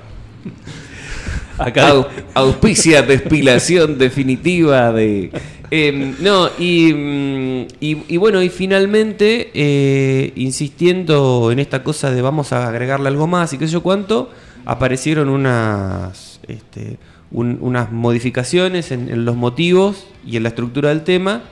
Acá 1.59 1.89
Au- 1.91 2.07
auspicia 2.35 3.03
despilación 3.03 3.99
definitiva 3.99 4.93
de. 4.93 5.31
Em, 5.71 6.15
no, 6.21 6.51
y, 6.59 6.93
mm, 6.93 7.61
y, 7.81 7.97
y 8.09 8.17
bueno, 8.19 8.43
y 8.43 8.51
finalmente, 8.51 9.51
eh, 9.55 10.33
insistiendo 10.37 11.51
en 11.53 11.59
esta 11.59 11.83
cosa 11.83 12.11
de 12.11 12.21
vamos 12.21 12.53
a 12.53 12.69
agregarle 12.69 13.09
algo 13.09 13.27
más 13.27 13.53
y 13.55 13.59
qué 13.59 13.67
sé 13.67 13.73
yo 13.75 13.83
cuánto, 13.83 14.31
aparecieron 14.67 15.29
unas, 15.31 16.41
este, 16.49 16.99
un- 17.31 17.57
unas 17.63 17.91
modificaciones 17.93 18.91
en, 18.93 19.09
en 19.09 19.25
los 19.25 19.37
motivos 19.37 20.07
y 20.27 20.37
en 20.37 20.43
la 20.43 20.51
estructura 20.51 20.91
del 20.91 21.05
tema 21.05 21.43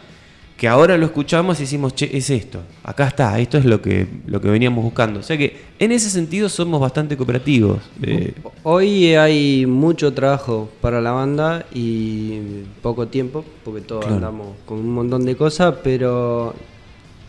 que 0.60 0.68
ahora 0.68 0.98
lo 0.98 1.06
escuchamos 1.06 1.58
y 1.58 1.62
decimos, 1.62 1.94
che, 1.94 2.14
es 2.14 2.28
esto, 2.28 2.60
acá 2.84 3.08
está, 3.08 3.38
esto 3.40 3.56
es 3.56 3.64
lo 3.64 3.80
que, 3.80 4.06
lo 4.26 4.42
que 4.42 4.48
veníamos 4.50 4.84
buscando. 4.84 5.20
O 5.20 5.22
sea 5.22 5.38
que 5.38 5.56
en 5.78 5.90
ese 5.90 6.10
sentido 6.10 6.50
somos 6.50 6.78
bastante 6.78 7.16
cooperativos. 7.16 7.78
eh, 8.02 8.34
Hoy 8.62 9.14
hay 9.14 9.64
mucho 9.64 10.12
trabajo 10.12 10.68
para 10.82 11.00
la 11.00 11.12
banda 11.12 11.64
y 11.72 12.40
poco 12.82 13.08
tiempo, 13.08 13.42
porque 13.64 13.80
todos 13.80 14.02
Claro. 14.04 14.16
andamos 14.16 14.48
con 14.66 14.80
un 14.80 14.92
montón 14.92 15.24
de 15.24 15.34
cosas, 15.34 15.76
pero 15.82 16.54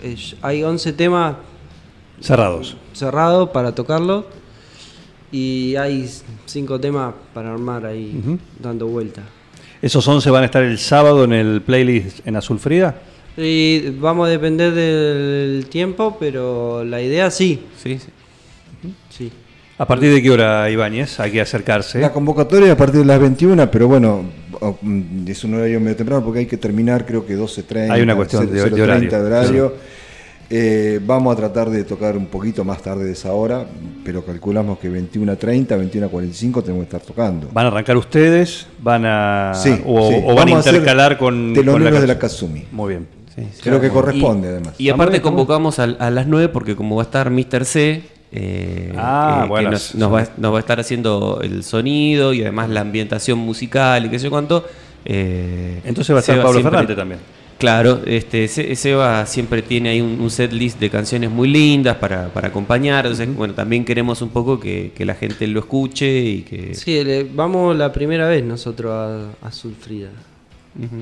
eh, 0.04 0.18
hay 0.42 0.64
11 0.64 0.92
temas 0.92 1.38
cerrados. 2.20 2.76
cerrados 2.92 3.50
para 3.52 3.74
tocarlos 3.74 4.26
y 5.32 5.78
hay 5.78 6.06
5 6.48 6.82
temas 6.82 7.14
para 7.34 7.54
armar 7.54 7.86
ahí 7.86 8.22
dando 8.60 8.88
vueltas. 8.88 9.24
¿Esos 9.82 10.06
11 10.06 10.30
van 10.32 10.44
a 10.44 10.46
estar 10.48 10.64
el 10.64 10.78
sábado 10.78 11.24
en 11.24 11.32
el 11.32 11.62
playlist 11.62 12.28
en 12.28 12.36
Azul 12.36 12.60
Frida? 12.60 12.94
Y 13.38 13.90
vamos 13.92 14.28
a 14.28 14.32
depender 14.32 14.74
del 14.74 15.66
tiempo, 15.70 16.18
pero 16.20 16.84
la 16.84 17.02
idea 17.02 17.32
sí, 17.32 17.62
sí, 17.82 17.98
sí. 17.98 18.10
sí. 19.10 19.32
¿A 19.78 19.86
partir 19.86 20.14
de 20.14 20.22
qué 20.22 20.30
hora, 20.30 20.70
Ibáñez? 20.70 21.20
Hay 21.20 21.32
que 21.32 21.42
acercarse. 21.42 22.00
La 22.00 22.12
convocatoria 22.12 22.68
es 22.68 22.74
a 22.74 22.78
partir 22.78 23.00
de 23.00 23.06
las 23.06 23.20
21, 23.20 23.72
pero 23.72 23.88
bueno, 23.88 24.24
mm, 24.82 25.28
es 25.28 25.44
un 25.44 25.56
horario 25.56 25.80
medio 25.80 25.96
temprano 25.96 26.24
porque 26.24 26.40
hay 26.40 26.46
que 26.46 26.58
terminar, 26.58 27.06
creo 27.06 27.26
que 27.26 27.36
12.30. 27.36 27.92
Hay 27.92 28.02
una 28.02 28.16
cuestión 28.16 28.46
de- 28.46 28.54
de 28.54 28.70
0.30 28.70 28.84
horario. 28.84 29.10
de 29.10 29.26
horario. 29.26 29.74
Eh, 30.54 31.00
vamos 31.04 31.34
a 31.34 31.38
tratar 31.38 31.70
de 31.70 31.86
tocar 31.86 32.18
un 32.18 32.26
poquito 32.26 32.66
más 32.66 32.82
tarde 32.82 33.06
de 33.06 33.14
esa 33.14 33.32
hora, 33.32 33.66
pero 34.04 34.24
calculamos 34.26 34.78
que 34.80 34.90
21.30, 34.92 35.78
21.45 35.78 36.62
tenemos 36.62 36.86
que 36.86 36.98
estar 36.98 37.02
tocando. 37.02 37.48
¿Van 37.54 37.66
a 37.66 37.70
arrancar 37.70 37.96
ustedes? 37.96 38.68
¿Van 38.84 39.04
a, 39.06 39.54
Sí, 39.56 39.82
o, 39.86 40.10
sí. 40.12 40.16
o 40.26 40.36
van 40.36 40.50
a 40.50 40.52
intercalar 40.52 41.18
con, 41.18 41.54
teloneros 41.54 41.94
con 41.94 42.02
de 42.02 42.08
la? 42.08 42.20
Kazumi. 42.20 42.66
Muy 42.74 42.90
bien. 42.90 43.21
Sí, 43.46 43.56
sí. 43.56 43.62
Creo 43.64 43.80
que 43.82 43.90
corresponde, 43.90 44.48
Y- 44.48 44.52
además. 44.52 44.74
Y 44.78 44.90
aparte 44.90 45.22
convocamos 45.22 45.80
a, 45.80 45.84
a 45.84 46.10
las 46.10 46.28
9 46.28 46.50
porque 46.50 46.76
como 46.76 46.96
va 46.96 47.04
a 47.04 47.06
estar 47.06 47.30
Mr. 47.30 47.66
C, 47.66 48.04
eh, 48.34 48.94
Ah, 48.98 49.40
eh, 49.40 49.44
que 49.44 49.50
bueno, 49.50 49.72
nos, 49.72 49.96
nos 49.96 50.14
va, 50.14 50.28
nos 50.38 50.54
va 50.54 50.58
a 50.58 50.60
estar 50.62 50.80
haciendo 50.80 51.40
el 51.44 51.64
sonido 51.64 52.34
y 52.34 52.42
además 52.42 52.70
la 52.70 52.82
ambientación 52.82 53.40
musical 53.40 54.06
y 54.06 54.10
qué 54.10 54.20
sé 54.20 54.26
yo 54.26 54.30
cuánto. 54.32 54.66
eh, 55.06 55.82
Entonces 55.84 56.14
va 56.14 56.20
a 56.20 56.22
estar 56.22 56.36
Seba 56.36 56.44
Pablo 56.46 56.60
siempre- 56.60 56.72
Ferrante 56.72 56.96
también. 56.96 57.20
Claro, 57.58 58.02
este, 58.08 58.48
Se- 58.48 58.76
Seba 58.76 59.24
siempre 59.28 59.62
tiene 59.62 59.90
ahí 59.90 60.02
un, 60.02 60.20
un 60.20 60.32
set 60.32 60.52
list 60.52 60.80
de 60.80 60.90
canciones 60.90 61.30
muy 61.30 61.48
lindas 61.48 61.96
para, 61.98 62.30
para 62.30 62.48
acompañar. 62.48 63.06
Entonces, 63.06 63.36
bueno, 63.36 63.54
también 63.54 63.86
queremos 63.86 64.24
un 64.24 64.30
poco 64.30 64.60
que, 64.60 64.92
que 64.96 65.06
la 65.06 65.14
gente 65.14 65.46
lo 65.46 65.60
escuche 65.60 66.22
y 66.22 66.42
que... 66.42 66.74
Sí, 66.74 67.04
le- 67.04 67.24
vamos 67.26 67.76
la 67.76 67.92
primera 67.94 68.28
vez 68.28 68.44
nosotros 68.44 68.92
a, 68.92 69.48
a 69.48 69.52
Sulfrida. 69.52 70.10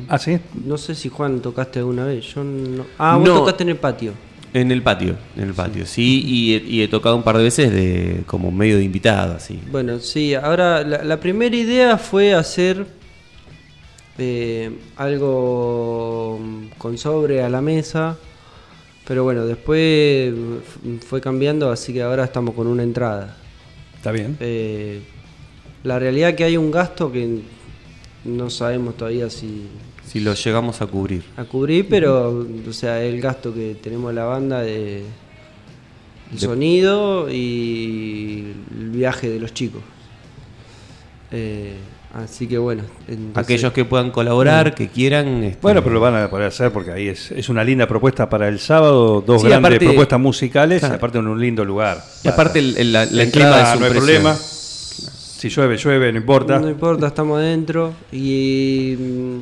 ¿Ah, 0.08 0.18
sí? 0.18 0.40
No 0.66 0.78
sé 0.78 0.96
si 0.96 1.10
Juan 1.10 1.42
tocaste 1.42 1.80
alguna 1.80 2.06
vez. 2.06 2.26
Yo 2.34 2.44
no. 2.44 2.86
Ah, 2.98 3.18
vos 3.18 3.28
No. 3.28 3.36
tocaste 3.40 3.64
en 3.64 3.70
el 3.70 3.78
patio. 3.78 4.14
En 4.52 4.72
el 4.72 4.82
patio, 4.82 5.16
en 5.38 5.44
el 5.50 5.54
patio, 5.54 5.86
sí, 5.86 6.24
y, 6.26 6.56
he- 6.56 6.64
y 6.68 6.82
he 6.82 6.88
tocado 6.88 7.16
un 7.16 7.22
par 7.22 7.38
de 7.38 7.44
veces 7.44 7.72
de 7.72 8.24
como 8.26 8.50
medio 8.50 8.78
de 8.78 8.84
invitado, 8.84 9.36
así. 9.36 9.60
Bueno, 9.72 10.00
sí, 10.00 10.34
ahora 10.34 10.82
la, 10.84 11.04
la 11.04 11.20
primera 11.20 11.56
idea 11.56 12.00
fue 12.00 12.34
hacer 12.34 12.88
eh, 14.18 14.72
algo 14.98 16.40
con 16.78 16.98
sobre 16.98 17.44
a 17.44 17.50
la 17.50 17.62
mesa, 17.62 18.18
pero 19.08 19.24
bueno, 19.24 19.46
después 19.46 20.34
fue 21.08 21.22
cambiando, 21.22 21.72
así 21.72 21.94
que 21.94 22.02
ahora 22.02 22.24
estamos 22.26 22.56
con 22.56 22.66
una 22.68 22.84
entrada. 22.84 23.38
Está 23.96 24.12
bien. 24.12 24.36
Eh, 24.40 25.02
la 25.84 26.00
realidad 26.00 26.34
que 26.36 26.44
hay 26.44 26.58
un 26.58 26.72
gasto 26.72 27.12
que 27.12 27.42
no 28.38 28.50
sabemos 28.50 28.96
todavía 28.98 29.30
si 29.30 29.68
Si 30.06 30.20
lo 30.20 30.34
llegamos 30.34 30.82
a 30.82 30.88
cubrir. 30.88 31.24
a 31.38 31.44
cubrir, 31.46 31.88
pero 31.90 32.46
o 32.68 32.74
sea, 32.74 33.02
el 33.04 33.20
gasto 33.22 33.54
que 33.54 33.76
tenemos 33.82 34.14
la 34.14 34.26
banda 34.26 34.62
de, 34.62 35.00
el 36.32 36.36
De- 36.36 36.40
sonido 36.40 37.30
y 37.30 38.54
el 38.80 38.90
viaje 38.90 39.30
de 39.30 39.40
los 39.40 39.54
chicos. 39.54 39.82
Eh, 41.32 41.76
así 42.16 42.48
que 42.48 42.58
bueno, 42.58 42.84
entonces- 43.08 43.38
Aquellos 43.44 43.72
que 43.72 43.86
puedan 43.86 44.10
colaborar, 44.10 44.74
que 44.74 44.88
quieran. 44.88 45.44
este, 45.44 45.60
Bueno, 45.62 45.82
pero 45.84 45.94
lo 45.94 46.00
van 46.00 46.16
a 46.16 46.30
poder 46.30 46.48
hacer 46.48 46.72
porque 46.72 46.92
ahí 46.92 47.08
es, 47.08 47.30
es 47.32 47.50
una 47.50 47.64
linda 47.64 47.88
propuesta 47.88 48.28
para 48.30 48.48
el 48.48 48.60
sábado, 48.60 49.22
dos 49.26 49.42
Sí, 49.42 49.48
grandes 49.48 49.70
aparte- 49.74 49.86
propuestas 49.86 50.20
musicales 50.20 50.80
Claro. 50.80 50.96
y 50.96 50.98
aparte 50.98 51.18
en 51.20 51.28
un 51.28 51.40
lindo 51.40 51.64
lugar. 51.64 52.04
Y 52.24 52.28
aparte 52.28 52.60
el- 52.60 52.78
el- 52.78 52.92
la, 52.94 53.04
entrada 53.04 53.30
clima 53.32 53.62
es 53.62 53.74
un 53.76 53.80
no 53.80 53.86
hay 53.86 53.92
precio. 53.92 54.00
problema. 54.00 54.38
Si 55.40 55.48
llueve, 55.48 55.78
llueve, 55.78 56.12
no 56.12 56.18
importa. 56.18 56.60
No 56.60 56.70
importa, 56.70 57.08
estamos 57.08 57.38
adentro 57.40 57.94
y 58.12 58.96
mm, 59.00 59.40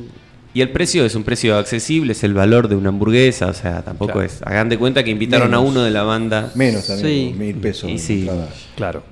Y 0.54 0.60
el 0.60 0.70
precio 0.70 1.04
es 1.04 1.14
un 1.16 1.24
precio 1.24 1.56
accesible, 1.58 2.12
es 2.12 2.22
el 2.22 2.34
valor 2.34 2.68
de 2.68 2.76
una 2.76 2.90
hamburguesa, 2.90 3.48
o 3.48 3.52
sea, 3.52 3.82
tampoco 3.82 4.12
Claro. 4.12 4.26
es. 4.26 4.40
Hagan 4.42 4.68
de 4.68 4.78
cuenta 4.78 5.02
que 5.02 5.10
invitaron 5.10 5.52
a 5.54 5.58
uno 5.58 5.82
de 5.82 5.90
la 5.90 6.04
banda. 6.04 6.52
Menos 6.54 6.86
también, 6.86 7.32
Sí. 7.32 7.34
mil 7.36 7.56
pesos. 7.56 7.90
Y 7.90 7.98
sí. 7.98 8.28
Claro. 8.76 9.02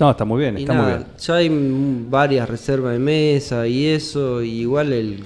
No, 0.00 0.10
está 0.10 0.24
muy 0.24 0.40
bien, 0.40 0.56
y 0.58 0.62
está 0.62 0.72
muy 0.72 0.86
bien. 0.86 1.04
ya 1.20 1.34
hay 1.34 1.50
varias 2.10 2.48
reservas 2.48 2.94
de 2.94 2.98
mesa 3.00 3.66
y 3.68 3.86
eso, 3.86 4.42
y 4.42 4.60
igual 4.62 4.92
el 4.94 5.18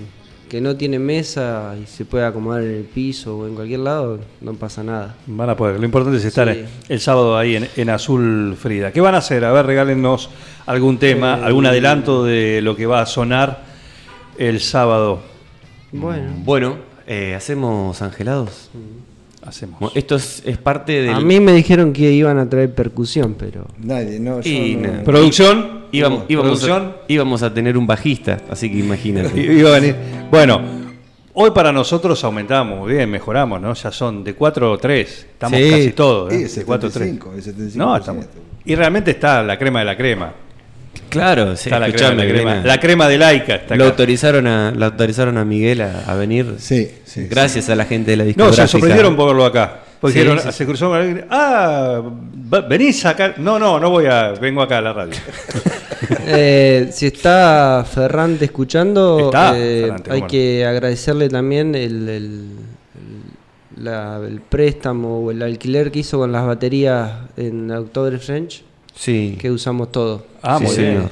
que 0.48 0.60
no 0.60 0.76
tiene 0.76 0.98
mesa 0.98 1.74
y 1.82 1.86
se 1.86 2.04
puede 2.04 2.24
acomodar 2.24 2.62
en 2.62 2.70
el 2.74 2.82
piso 2.84 3.38
o 3.38 3.46
en 3.46 3.54
cualquier 3.54 3.80
lado, 3.80 4.18
no 4.40 4.54
pasa 4.54 4.82
nada. 4.82 5.14
Van 5.26 5.50
a 5.50 5.56
poder. 5.56 5.78
Lo 5.78 5.84
importante 5.84 6.18
es 6.18 6.24
estar 6.24 6.52
Sí. 6.52 6.64
el 6.88 7.00
sábado 7.00 7.36
ahí 7.36 7.56
en, 7.56 7.68
en 7.76 7.90
Azul 7.90 8.56
Frida. 8.58 8.90
¿Qué 8.92 9.00
van 9.00 9.14
a 9.14 9.18
hacer? 9.18 9.44
A 9.44 9.52
ver, 9.52 9.66
regálenos 9.66 10.30
algún 10.66 10.98
tema, 10.98 11.38
Eh, 11.40 11.44
algún 11.44 11.66
adelanto 11.66 12.24
de 12.24 12.60
lo 12.62 12.74
que 12.76 12.86
va 12.86 13.02
a 13.02 13.06
sonar 13.06 13.62
el 14.38 14.60
sábado. 14.60 15.20
Bueno. 15.92 16.30
Bueno, 16.44 16.76
eh, 17.06 17.34
hacemos 17.34 18.00
angelados. 18.02 18.70
Hacemos. 19.42 19.92
Esto 19.94 20.16
es, 20.16 20.42
es 20.44 20.58
parte 20.58 21.00
del. 21.00 21.14
A 21.14 21.20
mí 21.20 21.40
me 21.40 21.52
dijeron 21.52 21.92
que 21.92 22.10
iban 22.12 22.38
a 22.38 22.48
traer 22.50 22.74
percusión, 22.74 23.34
pero 23.38 23.66
Nadie, 23.78 24.18
no, 24.20 24.40
yo 24.40 24.50
Y 24.50 24.74
no-. 24.76 25.04
Producción. 25.04 25.77
Íbamos, 25.92 26.24
íbamos, 26.28 26.68
a, 26.68 26.92
íbamos 27.08 27.42
a 27.42 27.52
tener 27.52 27.76
un 27.76 27.86
bajista, 27.86 28.38
así 28.50 28.70
que 28.70 28.78
imagínate. 28.78 29.40
Iba 29.52 29.70
a 29.70 29.80
venir. 29.80 29.96
Bueno, 30.30 30.60
hoy 31.34 31.50
para 31.52 31.72
nosotros 31.72 32.22
aumentamos 32.24 32.88
bien, 32.88 33.10
mejoramos, 33.10 33.60
¿no? 33.60 33.74
Ya 33.74 33.90
son 33.92 34.22
de 34.24 34.34
4 34.34 34.72
o 34.72 34.78
3. 34.78 35.08
Estamos 35.32 35.58
Sí. 35.58 35.70
casi 35.70 35.90
todos. 35.92 36.32
¿eh? 36.32 36.48
Sí, 36.48 36.60
de 36.60 36.66
4 36.66 36.88
o 36.88 36.92
3. 36.92 37.08
75, 37.10 37.32
el 37.34 37.42
75%. 37.42 37.74
No, 37.76 37.96
estamos. 37.96 38.26
Y 38.64 38.74
realmente 38.74 39.12
está 39.12 39.42
la 39.42 39.58
crema 39.58 39.78
de 39.80 39.84
la 39.86 39.96
crema. 39.96 40.32
claro, 41.08 41.56
sí, 41.56 41.68
Está 41.70 41.78
la 41.78 41.90
crema, 41.92 42.14
la 42.14 42.28
crema, 42.28 42.54
la 42.64 42.80
crema 42.80 43.08
de 43.08 43.18
laica. 43.18 43.54
Está 43.56 43.76
lo 43.76 43.84
acá. 43.84 43.90
autorizaron 43.92 44.46
a, 44.46 44.72
lo 44.72 44.84
autorizaron 44.84 45.38
a 45.38 45.44
Miguel 45.44 45.80
a, 45.80 46.00
a 46.06 46.14
venir. 46.14 46.56
Sí, 46.58 46.88
sí. 47.04 47.26
Gracias 47.28 47.68
a 47.70 47.74
la 47.76 47.84
gente 47.86 48.10
de 48.10 48.16
la 48.18 48.24
No, 48.24 48.26
discográfica. 48.28 48.66
se 48.66 48.72
sorprendieron 48.72 49.16
por 49.16 49.28
verlo 49.28 49.44
acá. 49.46 49.80
Porque 50.00 50.22
Sí, 50.22 50.38
sí, 50.42 50.52
se 50.52 50.64
cruzó 50.66 50.88
con 50.90 50.98
alguien, 50.98 51.24
ah, 51.30 52.00
venís 52.68 53.04
acá. 53.04 53.34
No, 53.38 53.58
no, 53.58 53.80
no 53.80 53.90
voy 53.90 54.06
a, 54.06 54.30
vengo 54.32 54.62
acá 54.62 54.78
a 54.78 54.82
la 54.82 54.92
radio. 54.92 55.14
Eh, 56.30 56.88
si 56.92 57.06
está 57.06 57.84
Ferrante 57.90 58.46
escuchando, 58.46 59.26
Está 59.26 59.58
eh, 59.58 59.82
Ferrante, 59.82 60.10
hay 60.12 60.22
que 60.22 60.64
agradecerle 60.64 61.28
también 61.28 61.74
el, 61.74 62.08
el- 62.08 62.48
el- 62.94 63.84
la- 63.84 64.20
el 64.26 64.40
préstamo 64.40 65.18
o 65.20 65.30
el 65.30 65.42
alquiler 65.42 65.90
que 65.90 65.98
hizo 66.00 66.18
con 66.18 66.30
las 66.32 66.46
baterías 66.46 67.10
en 67.36 67.70
October 67.70 68.18
French, 68.20 68.62
Sí. 68.94 69.36
que 69.40 69.50
usamos 69.50 69.90
todo. 69.92 70.24
Ah, 70.42 70.58
Sí, 70.60 70.64
muy 70.66 70.76
bien. 70.76 71.08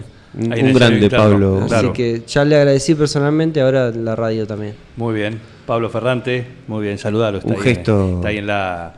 Un- 0.67 0.73
grande, 0.75 1.11
Pablo. 1.11 1.65
claro. 1.67 1.89
Así 1.91 1.93
que 1.97 2.23
ya 2.27 2.45
le 2.45 2.57
agradecí 2.57 2.95
personalmente, 2.95 3.61
ahora 3.61 3.89
en 3.89 4.05
la 4.05 4.15
radio 4.17 4.47
también. 4.47 4.75
Muy 4.97 5.15
bien. 5.15 5.41
Pablo 5.67 5.91
Ferrante, 5.91 6.45
muy 6.69 6.85
bien, 6.85 6.99
saludalo. 6.99 7.39
Está 7.39 7.49
Un 7.51 7.55
ahí 7.55 7.59
en- 7.69 7.77
gesto- 7.77 8.15
está 8.17 8.29
ahí 8.29 8.39
en 8.39 8.47
la. 8.47 8.95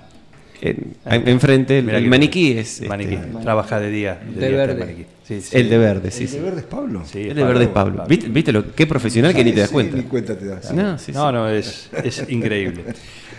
En- 0.60 0.94
en- 1.06 1.28
enfrente, 1.28 1.78
el, 1.78 1.88
el 1.88 2.08
maniquí 2.08 2.52
es. 2.58 2.74
este, 2.74 2.88
Maniquí. 2.88 3.16
Trabaja 3.42 3.78
de 3.80 3.90
día. 3.90 4.18
De 4.24 4.48
día 4.48 4.48
está 4.48 4.56
verde. 4.56 4.72
el 4.72 4.78
maniquí. 4.80 5.06
Sí, 5.24 5.40
sí. 5.42 5.56
El 5.56 5.68
de 5.68 5.78
verde, 5.78 6.10
sí, 6.10 6.24
¿El 6.24 6.30
de 6.32 6.40
verde 6.40 6.60
es 6.60 6.66
Pablo? 6.66 7.02
Sí, 7.04 7.20
El 7.28 7.34
de 7.36 7.44
verde 7.44 7.64
es 7.64 7.70
Pablo. 7.70 8.04
¿Viste, 8.08 8.28
viste 8.28 8.50
lo, 8.50 8.74
qué 8.74 8.86
profesional 8.86 9.34
que 9.34 9.44
ni 9.44 9.52
te 9.52 9.60
das 9.60 9.68
Sí, 9.68 9.74
cuenta? 9.74 9.96
Ni 9.98 10.02
cuenta 10.04 10.36
te 10.38 10.46
das. 10.46 10.72
No, 10.72 10.98
sí, 10.98 11.04
sí. 11.06 11.12
No, 11.12 11.30
no, 11.30 11.48
es, 11.48 11.90
es 12.02 12.24
increíble. 12.28 12.82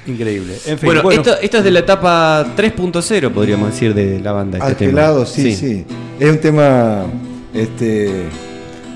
Increíble. 0.08 0.54
En 0.66 0.78
fin, 0.78 0.86
Bueno, 0.88 1.02
bueno, 1.04 1.22
Esto, 1.22 1.38
esto 1.42 1.58
es 1.58 1.64
de 1.64 1.72
la 1.72 1.80
etapa 1.80 2.46
3.0, 2.56 3.32
podríamos 3.32 3.72
decir, 3.72 3.94
de 3.94 4.20
la 4.20 4.32
banda. 4.32 4.60
Este 4.60 4.76
tema. 4.76 4.90
Alquilado, 5.02 5.26
sí, 5.26 5.52
sí, 5.54 5.84
Es 6.20 6.30
un 6.32 6.38
tema, 6.38 7.06
este, 7.54 8.08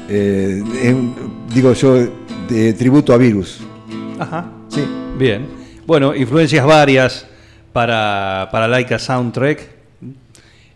eh, 0.10 0.63
es 0.82 0.94
un- 0.94 1.16
digo 1.54 1.74
yo, 1.74 1.96
de 2.48 2.74
tributo 2.74 3.12
a 3.13 3.18
Virus. 3.18 3.60
Ajá. 4.24 4.46
Sí. 4.70 4.84
Bien. 5.18 5.46
Bueno, 5.86 6.15
influencias 6.15 6.65
varias 6.65 7.25
para, 7.72 8.50
para 8.51 8.68
Laika 8.68 8.98
Soundtrack. 9.00 9.70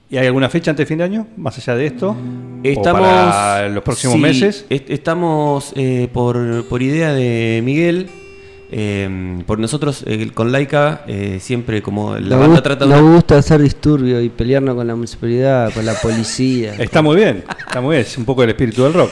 ¿Y 0.10 0.18
hay 0.18 0.27
alguna 0.27 0.48
fecha 0.50 0.72
antes 0.72 0.86
de 0.86 0.88
fin 0.88 0.98
de 1.00 1.04
año? 1.04 1.27
Más 1.36 1.58
allá 1.58 1.75
de 1.75 1.86
esto. 1.88 2.16
Estamos. 2.63 3.01
¿O 3.01 3.04
para 3.04 3.70
los 3.70 3.84
próximos 3.84 4.16
sí, 4.16 4.22
meses. 4.22 4.66
est- 4.70 4.89
estamos 4.89 5.74
eh, 5.75 6.08
por, 6.13 6.66
por 6.70 6.82
idea 6.82 7.13
de 7.13 7.62
Miguel. 7.63 8.10
eh, 8.72 9.44
por 9.46 9.60
nosotros 9.60 10.04
eh, 10.06 10.30
con 10.34 10.51
Laika, 10.51 11.04
eh, 11.08 11.39
siempre 11.42 11.82
como 11.82 12.16
la 12.16 12.36
Nos, 12.36 12.39
banda 12.39 12.63
trata 12.63 12.86
de 12.86 12.92
nos 12.92 13.01
gusta 13.01 13.38
hacer 13.38 13.62
disturbio 13.62 14.22
y 14.22 14.30
pelearnos 14.30 14.75
con 14.75 14.88
la 14.88 14.96
municipalidad, 14.96 15.74
con 15.74 15.86
la 15.86 15.94
policía. 15.94 16.75
Está 16.77 17.01
muy 17.01 17.16
bien. 17.18 17.44
Está 17.68 17.82
muy 17.82 17.96
bien. 17.96 18.06
Es 18.06 18.18
un 18.18 18.25
poco 18.25 18.44
el 18.44 18.50
espíritu 18.50 18.84
del 18.84 18.94
rock. 18.94 19.10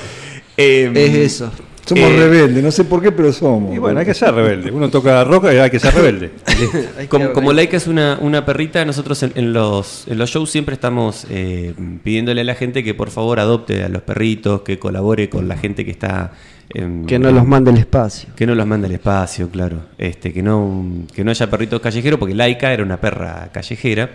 Eh, 0.58 0.92
es 0.96 1.14
eso. 1.34 1.52
Somos 1.86 2.10
Eh, 2.10 2.18
rebeldes, 2.18 2.64
no 2.64 2.72
sé 2.72 2.84
por 2.84 3.02
qué, 3.02 3.12
pero 3.12 3.32
somos. 3.32 3.76
Y 3.76 3.78
bueno, 3.78 4.00
hay 4.00 4.06
que 4.06 4.14
ser 4.16 4.34
rebelde. 4.34 4.72
Uno 4.72 4.90
toca 4.90 5.24
rock 5.24 5.46
y 5.54 5.58
hay 5.58 5.70
que 5.70 5.80
ser 5.80 5.94
rebelde. 5.94 6.32
Como, 7.10 7.32
como. 7.34 7.54
Laika 7.54 7.78
es 7.78 7.86
una, 7.88 8.18
una 8.22 8.44
perrita, 8.46 8.84
nosotros 8.86 9.22
en, 9.24 9.34
en 9.36 9.54
los, 9.54 10.08
en 10.08 10.18
los 10.18 10.30
shows 10.32 10.50
siempre 10.50 10.74
estamos 10.74 11.28
eh, 11.30 11.74
pidiéndole 12.04 12.42
a 12.42 12.44
la 12.44 12.56
gente 12.56 12.84
que 12.84 12.94
por 12.96 13.12
favor 13.12 13.40
adopte 13.40 13.84
a 13.84 13.90
los 13.90 14.02
perritos, 14.02 14.62
que 14.62 14.80
colabore 14.80 15.30
con 15.30 15.48
la 15.48 15.58
gente 15.58 15.86
que 15.86 15.92
está... 15.92 16.32
em, 16.74 17.06
Que 17.06 17.20
no 17.20 17.30
los 17.32 17.46
mande 17.46 17.70
el 17.72 17.78
espacio. 17.78 18.30
Que 18.36 18.48
no 18.48 18.56
los 18.56 18.66
mande 18.66 18.88
al 18.88 18.94
espacio, 18.94 19.50
claro. 19.50 19.82
Este, 20.00 20.34
que 20.34 20.42
no, 20.42 20.86
que 21.14 21.24
no 21.24 21.30
haya 21.32 21.50
perritos 21.52 21.80
callejeros, 21.82 22.18
porque 22.20 22.34
Laika 22.34 22.74
era 22.74 22.82
una 22.84 23.00
perra 23.00 23.50
callejera. 23.54 24.10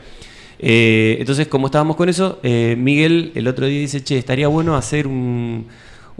Eh, 0.59 1.17
entonces, 1.21 1.47
como 1.47 1.67
estábamos 1.69 1.95
con 1.97 2.09
eso, 2.09 2.41
eh, 2.43 2.75
Miguel 2.77 3.31
el 3.35 3.47
otro 3.49 3.67
día 3.67 3.79
dice, 3.81 4.03
che, 4.03 4.19
estaría 4.19 4.49
bueno 4.49 4.77
hacer 4.77 5.07
un- 5.07 5.67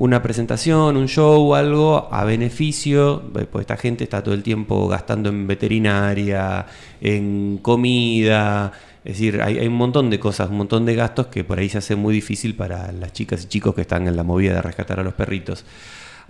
una 0.01 0.23
presentación, 0.23 0.97
un 0.97 1.09
show, 1.09 1.55
algo 1.55 2.09
a 2.11 2.25
beneficio, 2.25 3.23
eh, 3.39 3.45
pues 3.45 3.65
esta 3.65 3.77
gente 3.77 4.03
está 4.05 4.23
todo 4.23 4.35
el 4.35 4.43
tiempo 4.43 4.89
gastando 4.89 5.29
en 5.29 5.47
veterinaria, 5.47 6.65
en 7.03 7.59
comida, 7.61 8.73
es 9.05 9.13
decir, 9.13 9.43
hay, 9.43 9.59
hay 9.59 9.67
un 9.67 9.75
montón 9.75 10.09
de 10.09 10.19
cosas, 10.19 10.49
un 10.49 10.57
montón 10.57 10.87
de 10.87 10.95
gastos 10.95 11.27
que 11.27 11.45
por 11.45 11.59
ahí 11.59 11.69
se 11.69 11.79
hace 11.79 11.97
muy 11.97 12.15
difícil 12.15 12.57
para 12.57 12.91
las 12.93 13.13
chicas 13.13 13.45
y 13.45 13.49
chicos 13.49 13.75
que 13.75 13.83
están 13.83 14.09
en 14.09 14.17
la 14.17 14.23
movida 14.23 14.55
de 14.55 14.63
rescatar 14.63 15.01
a 15.01 15.03
los 15.03 15.13
perritos. 15.13 15.67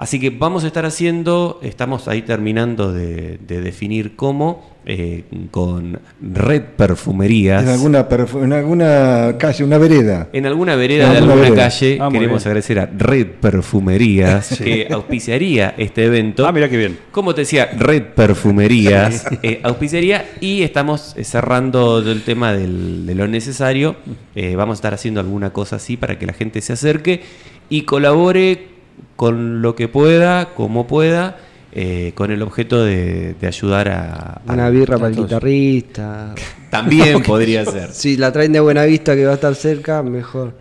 Así 0.03 0.19
que 0.19 0.31
vamos 0.31 0.65
a 0.65 0.67
estar 0.67 0.87
haciendo, 0.87 1.61
estamos 1.63 2.09
ahí 2.09 2.23
terminando 2.23 2.91
de, 2.91 3.37
de 3.47 3.61
definir 3.61 4.17
cómo, 4.17 4.71
eh, 4.87 5.25
con 5.51 6.01
Red 6.23 6.63
Perfumerías. 6.79 7.63
En 7.65 7.69
alguna, 7.69 8.09
perfu- 8.09 8.43
en 8.43 8.55
alguna 8.55 9.35
calle, 9.39 9.63
una 9.63 9.77
vereda. 9.77 10.31
En 10.33 10.47
alguna 10.47 10.75
vereda 10.75 11.05
En 11.05 11.11
de 11.13 11.19
alguna 11.19 11.35
alguna 11.43 11.55
calle, 11.55 11.99
Ah, 12.01 12.09
queremos 12.11 12.43
bien. 12.43 12.49
agradecer 12.49 12.79
a 12.79 12.87
Red 12.87 13.27
Perfumerías, 13.43 14.59
que 14.59 14.89
auspiciaría 14.91 15.75
este 15.77 16.07
evento. 16.07 16.47
Ah, 16.47 16.53
mira 16.53 16.71
qué 16.71 16.79
bien. 16.79 16.99
Como 17.13 17.35
te 17.35 17.43
decía, 17.43 17.67
Red 17.77 18.15
Perfumerías 18.17 19.27
eh, 19.43 19.61
auspiciaría 19.63 20.31
y 20.41 20.63
estamos 20.63 21.15
eh, 21.19 21.25
cerrando 21.25 21.99
el 21.99 22.23
tema 22.23 22.55
del- 22.55 23.05
de 23.05 23.15
lo 23.15 23.29
necesario. 23.29 23.97
Eh, 24.35 24.57
vamos 24.57 24.75
a 24.75 24.79
estar 24.79 24.95
haciendo 24.95 25.21
alguna 25.21 25.51
cosa 25.53 25.77
así 25.77 25.99
para 25.99 26.19
que 26.19 26.25
la 26.25 26.33
gente 26.33 26.63
se 26.63 26.73
acerque 26.73 27.21
y 27.69 27.83
colabore 27.83 28.80
con 29.17 29.63
lo 29.63 29.75
que 29.77 29.89
pueda, 29.89 30.51
como 30.55 30.87
pueda, 30.87 31.37
eh, 31.73 32.13
con 32.15 32.31
el 32.31 32.43
objeto 32.43 32.83
de, 32.85 33.35
de 33.41 33.47
ayudar 33.47 33.89
a... 33.89 34.41
a- 34.47 34.53
Una 34.53 34.69
birra 34.71 34.97
a 34.97 34.99
para 34.99 35.11
el 35.11 35.17
guitarrista. 35.17 36.35
También 36.71 37.23
podría 37.23 37.65
ser. 37.65 37.91
Si 37.93 38.17
la 38.17 38.33
traen 38.33 38.53
de 38.53 38.61
Buenavista 38.61 39.15
que 39.15 39.25
va 39.25 39.33
a 39.33 39.35
estar 39.35 39.55
cerca, 39.55 40.03
mejor. 40.03 40.53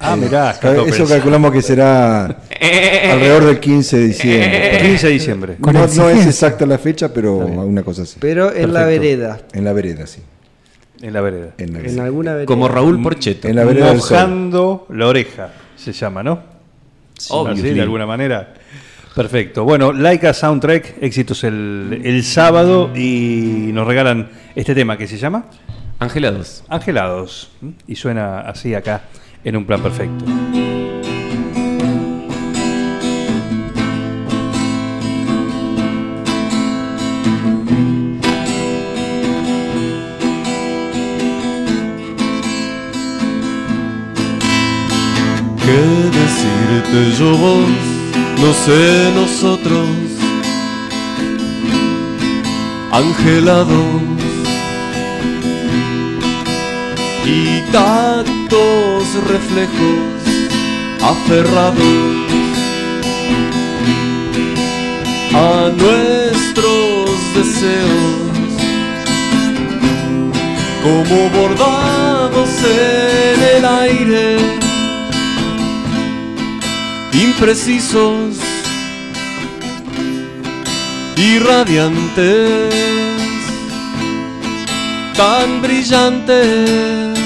Ah, 0.00 0.14
mirá. 0.14 0.56
Cato 0.60 0.86
Eso 0.86 1.06
calculamos 1.08 1.50
que 1.50 1.60
será 1.60 2.26
alrededor 3.10 3.46
del 3.46 3.58
15 3.58 3.98
de 3.98 4.06
diciembre. 4.06 4.78
15 4.82 5.06
de 5.08 5.12
diciembre. 5.12 5.56
No, 5.58 5.72
no 5.72 6.08
es 6.10 6.24
exacta 6.26 6.64
la 6.66 6.78
fecha, 6.78 7.12
pero 7.12 7.36
una 7.38 7.82
cosa 7.82 8.02
así. 8.02 8.16
Pero 8.20 8.54
en 8.54 8.72
la 8.72 8.84
vereda. 8.84 9.40
En 9.52 9.64
la 9.64 9.72
vereda, 9.72 10.06
sí. 10.06 10.20
En 11.02 11.12
la 11.12 11.20
vereda. 11.20 11.54
En 11.58 11.72
la 11.72 11.78
En 11.78 11.84
vereda. 11.84 12.04
alguna 12.04 12.30
vereda. 12.32 12.46
Como 12.46 12.68
Raúl 12.68 13.02
Porcheto. 13.02 13.48
En 13.48 13.56
la 13.56 13.64
vereda. 13.64 13.92
Mojando 13.92 14.86
la 14.90 15.08
oreja, 15.08 15.50
se 15.76 15.92
llama, 15.92 16.22
¿no? 16.22 16.57
Así, 17.18 17.62
de 17.62 17.82
alguna 17.82 18.06
manera. 18.06 18.54
Perfecto. 19.14 19.64
Bueno, 19.64 19.92
Laika 19.92 20.32
Soundtrack, 20.32 21.02
éxitos 21.02 21.42
el, 21.44 22.02
el 22.04 22.22
sábado 22.22 22.96
y 22.96 23.70
nos 23.72 23.86
regalan 23.86 24.28
este 24.54 24.74
tema 24.74 24.96
que 24.96 25.06
se 25.08 25.18
llama 25.18 25.46
Angelados. 25.98 26.64
Angelados. 26.68 27.50
Y 27.86 27.96
suena 27.96 28.40
así 28.40 28.74
acá 28.74 29.02
en 29.44 29.56
un 29.56 29.64
plan 29.64 29.82
perfecto. 29.82 30.24
Decirte 46.98 47.18
yo 47.18 47.36
vos? 47.36 47.68
No 48.40 48.52
sé 48.52 49.12
nosotros, 49.14 49.88
angelados 52.92 54.02
y 57.24 57.60
tantos 57.72 59.04
reflejos 59.28 60.08
aferrados 61.02 61.78
a 65.34 65.70
nuestros 65.76 67.10
deseos 67.34 68.28
como 70.82 71.28
bordados 71.30 72.48
en 72.64 73.56
el 73.56 73.64
aire 73.64 74.47
imprecisos 77.38 78.34
y 81.16 81.38
radiantes, 81.38 82.74
tan 85.16 85.62
brillantes 85.62 87.16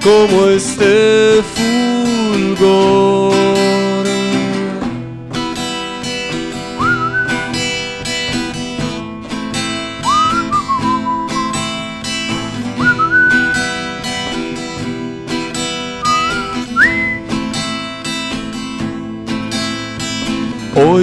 como 0.00 0.46
este 0.46 1.42
fulgor. 2.60 3.34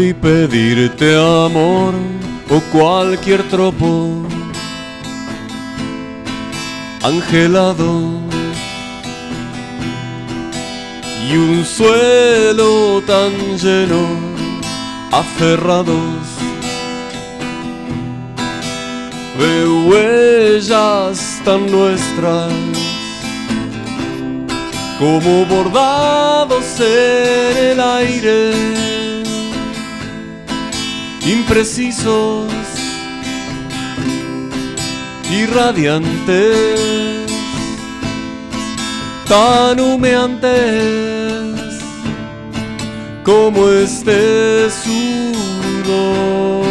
Hoy 0.07 0.13
pedirte 0.13 1.17
amor 1.17 1.93
o 2.49 2.61
cualquier 2.71 3.43
tropo. 3.49 4.25
Angelado. 7.03 8.21
Y 11.29 11.35
un 11.35 11.65
suelo 11.65 13.03
tan 13.05 13.33
lleno 13.57 14.07
aferrados. 15.11 16.23
De 19.37 19.67
huellas 19.89 21.41
tan 21.43 21.69
nuestras 21.69 22.53
como 24.99 25.45
bordados 25.45 26.79
en 26.79 27.57
el 27.57 27.79
aire, 27.79 28.51
imprecisos 31.47 32.51
y 35.31 35.45
radiantes, 35.45 37.31
tan 39.29 39.79
humeantes 39.79 40.51
como 43.23 43.69
este 43.69 44.69
sudor. 44.69 46.66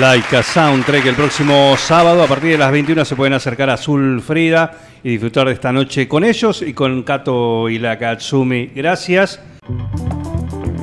Laika 0.00 0.44
Soundtrack 0.44 1.06
el 1.06 1.16
próximo 1.16 1.76
sábado 1.76 2.22
a 2.22 2.26
partir 2.28 2.52
de 2.52 2.58
las 2.58 2.70
21 2.70 3.04
se 3.04 3.16
pueden 3.16 3.32
acercar 3.32 3.68
a 3.68 3.74
Azul 3.74 4.22
Frida 4.22 4.72
y 5.02 5.10
disfrutar 5.10 5.48
de 5.48 5.54
esta 5.54 5.72
noche 5.72 6.06
con 6.06 6.22
ellos 6.22 6.62
y 6.62 6.72
con 6.72 7.02
Kato 7.02 7.68
y 7.68 7.80
la 7.80 7.98
Katsumi. 7.98 8.66
Gracias. 8.66 9.40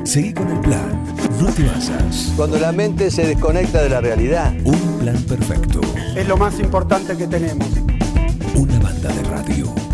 Seguí 0.04 0.34
con 0.34 0.51
el 0.51 0.60
plan. 0.60 1.06
No 1.39 1.47
te 1.47 1.63
basas. 1.63 2.34
Cuando 2.36 2.60
la 2.60 2.73
mente 2.73 3.10
se 3.10 3.25
desconecta 3.25 3.82
de 3.82 3.89
la 3.89 4.01
realidad. 4.01 4.54
Un 4.65 4.99
plan 4.99 5.23
perfecto. 5.23 5.80
Es 6.15 6.28
lo 6.28 6.36
más 6.36 6.60
importante 6.60 7.15
que 7.15 7.28
tenemos. 7.28 7.67
Una 8.56 8.80
banda 8.80 9.10
de 9.13 9.23
radio. 9.23 9.84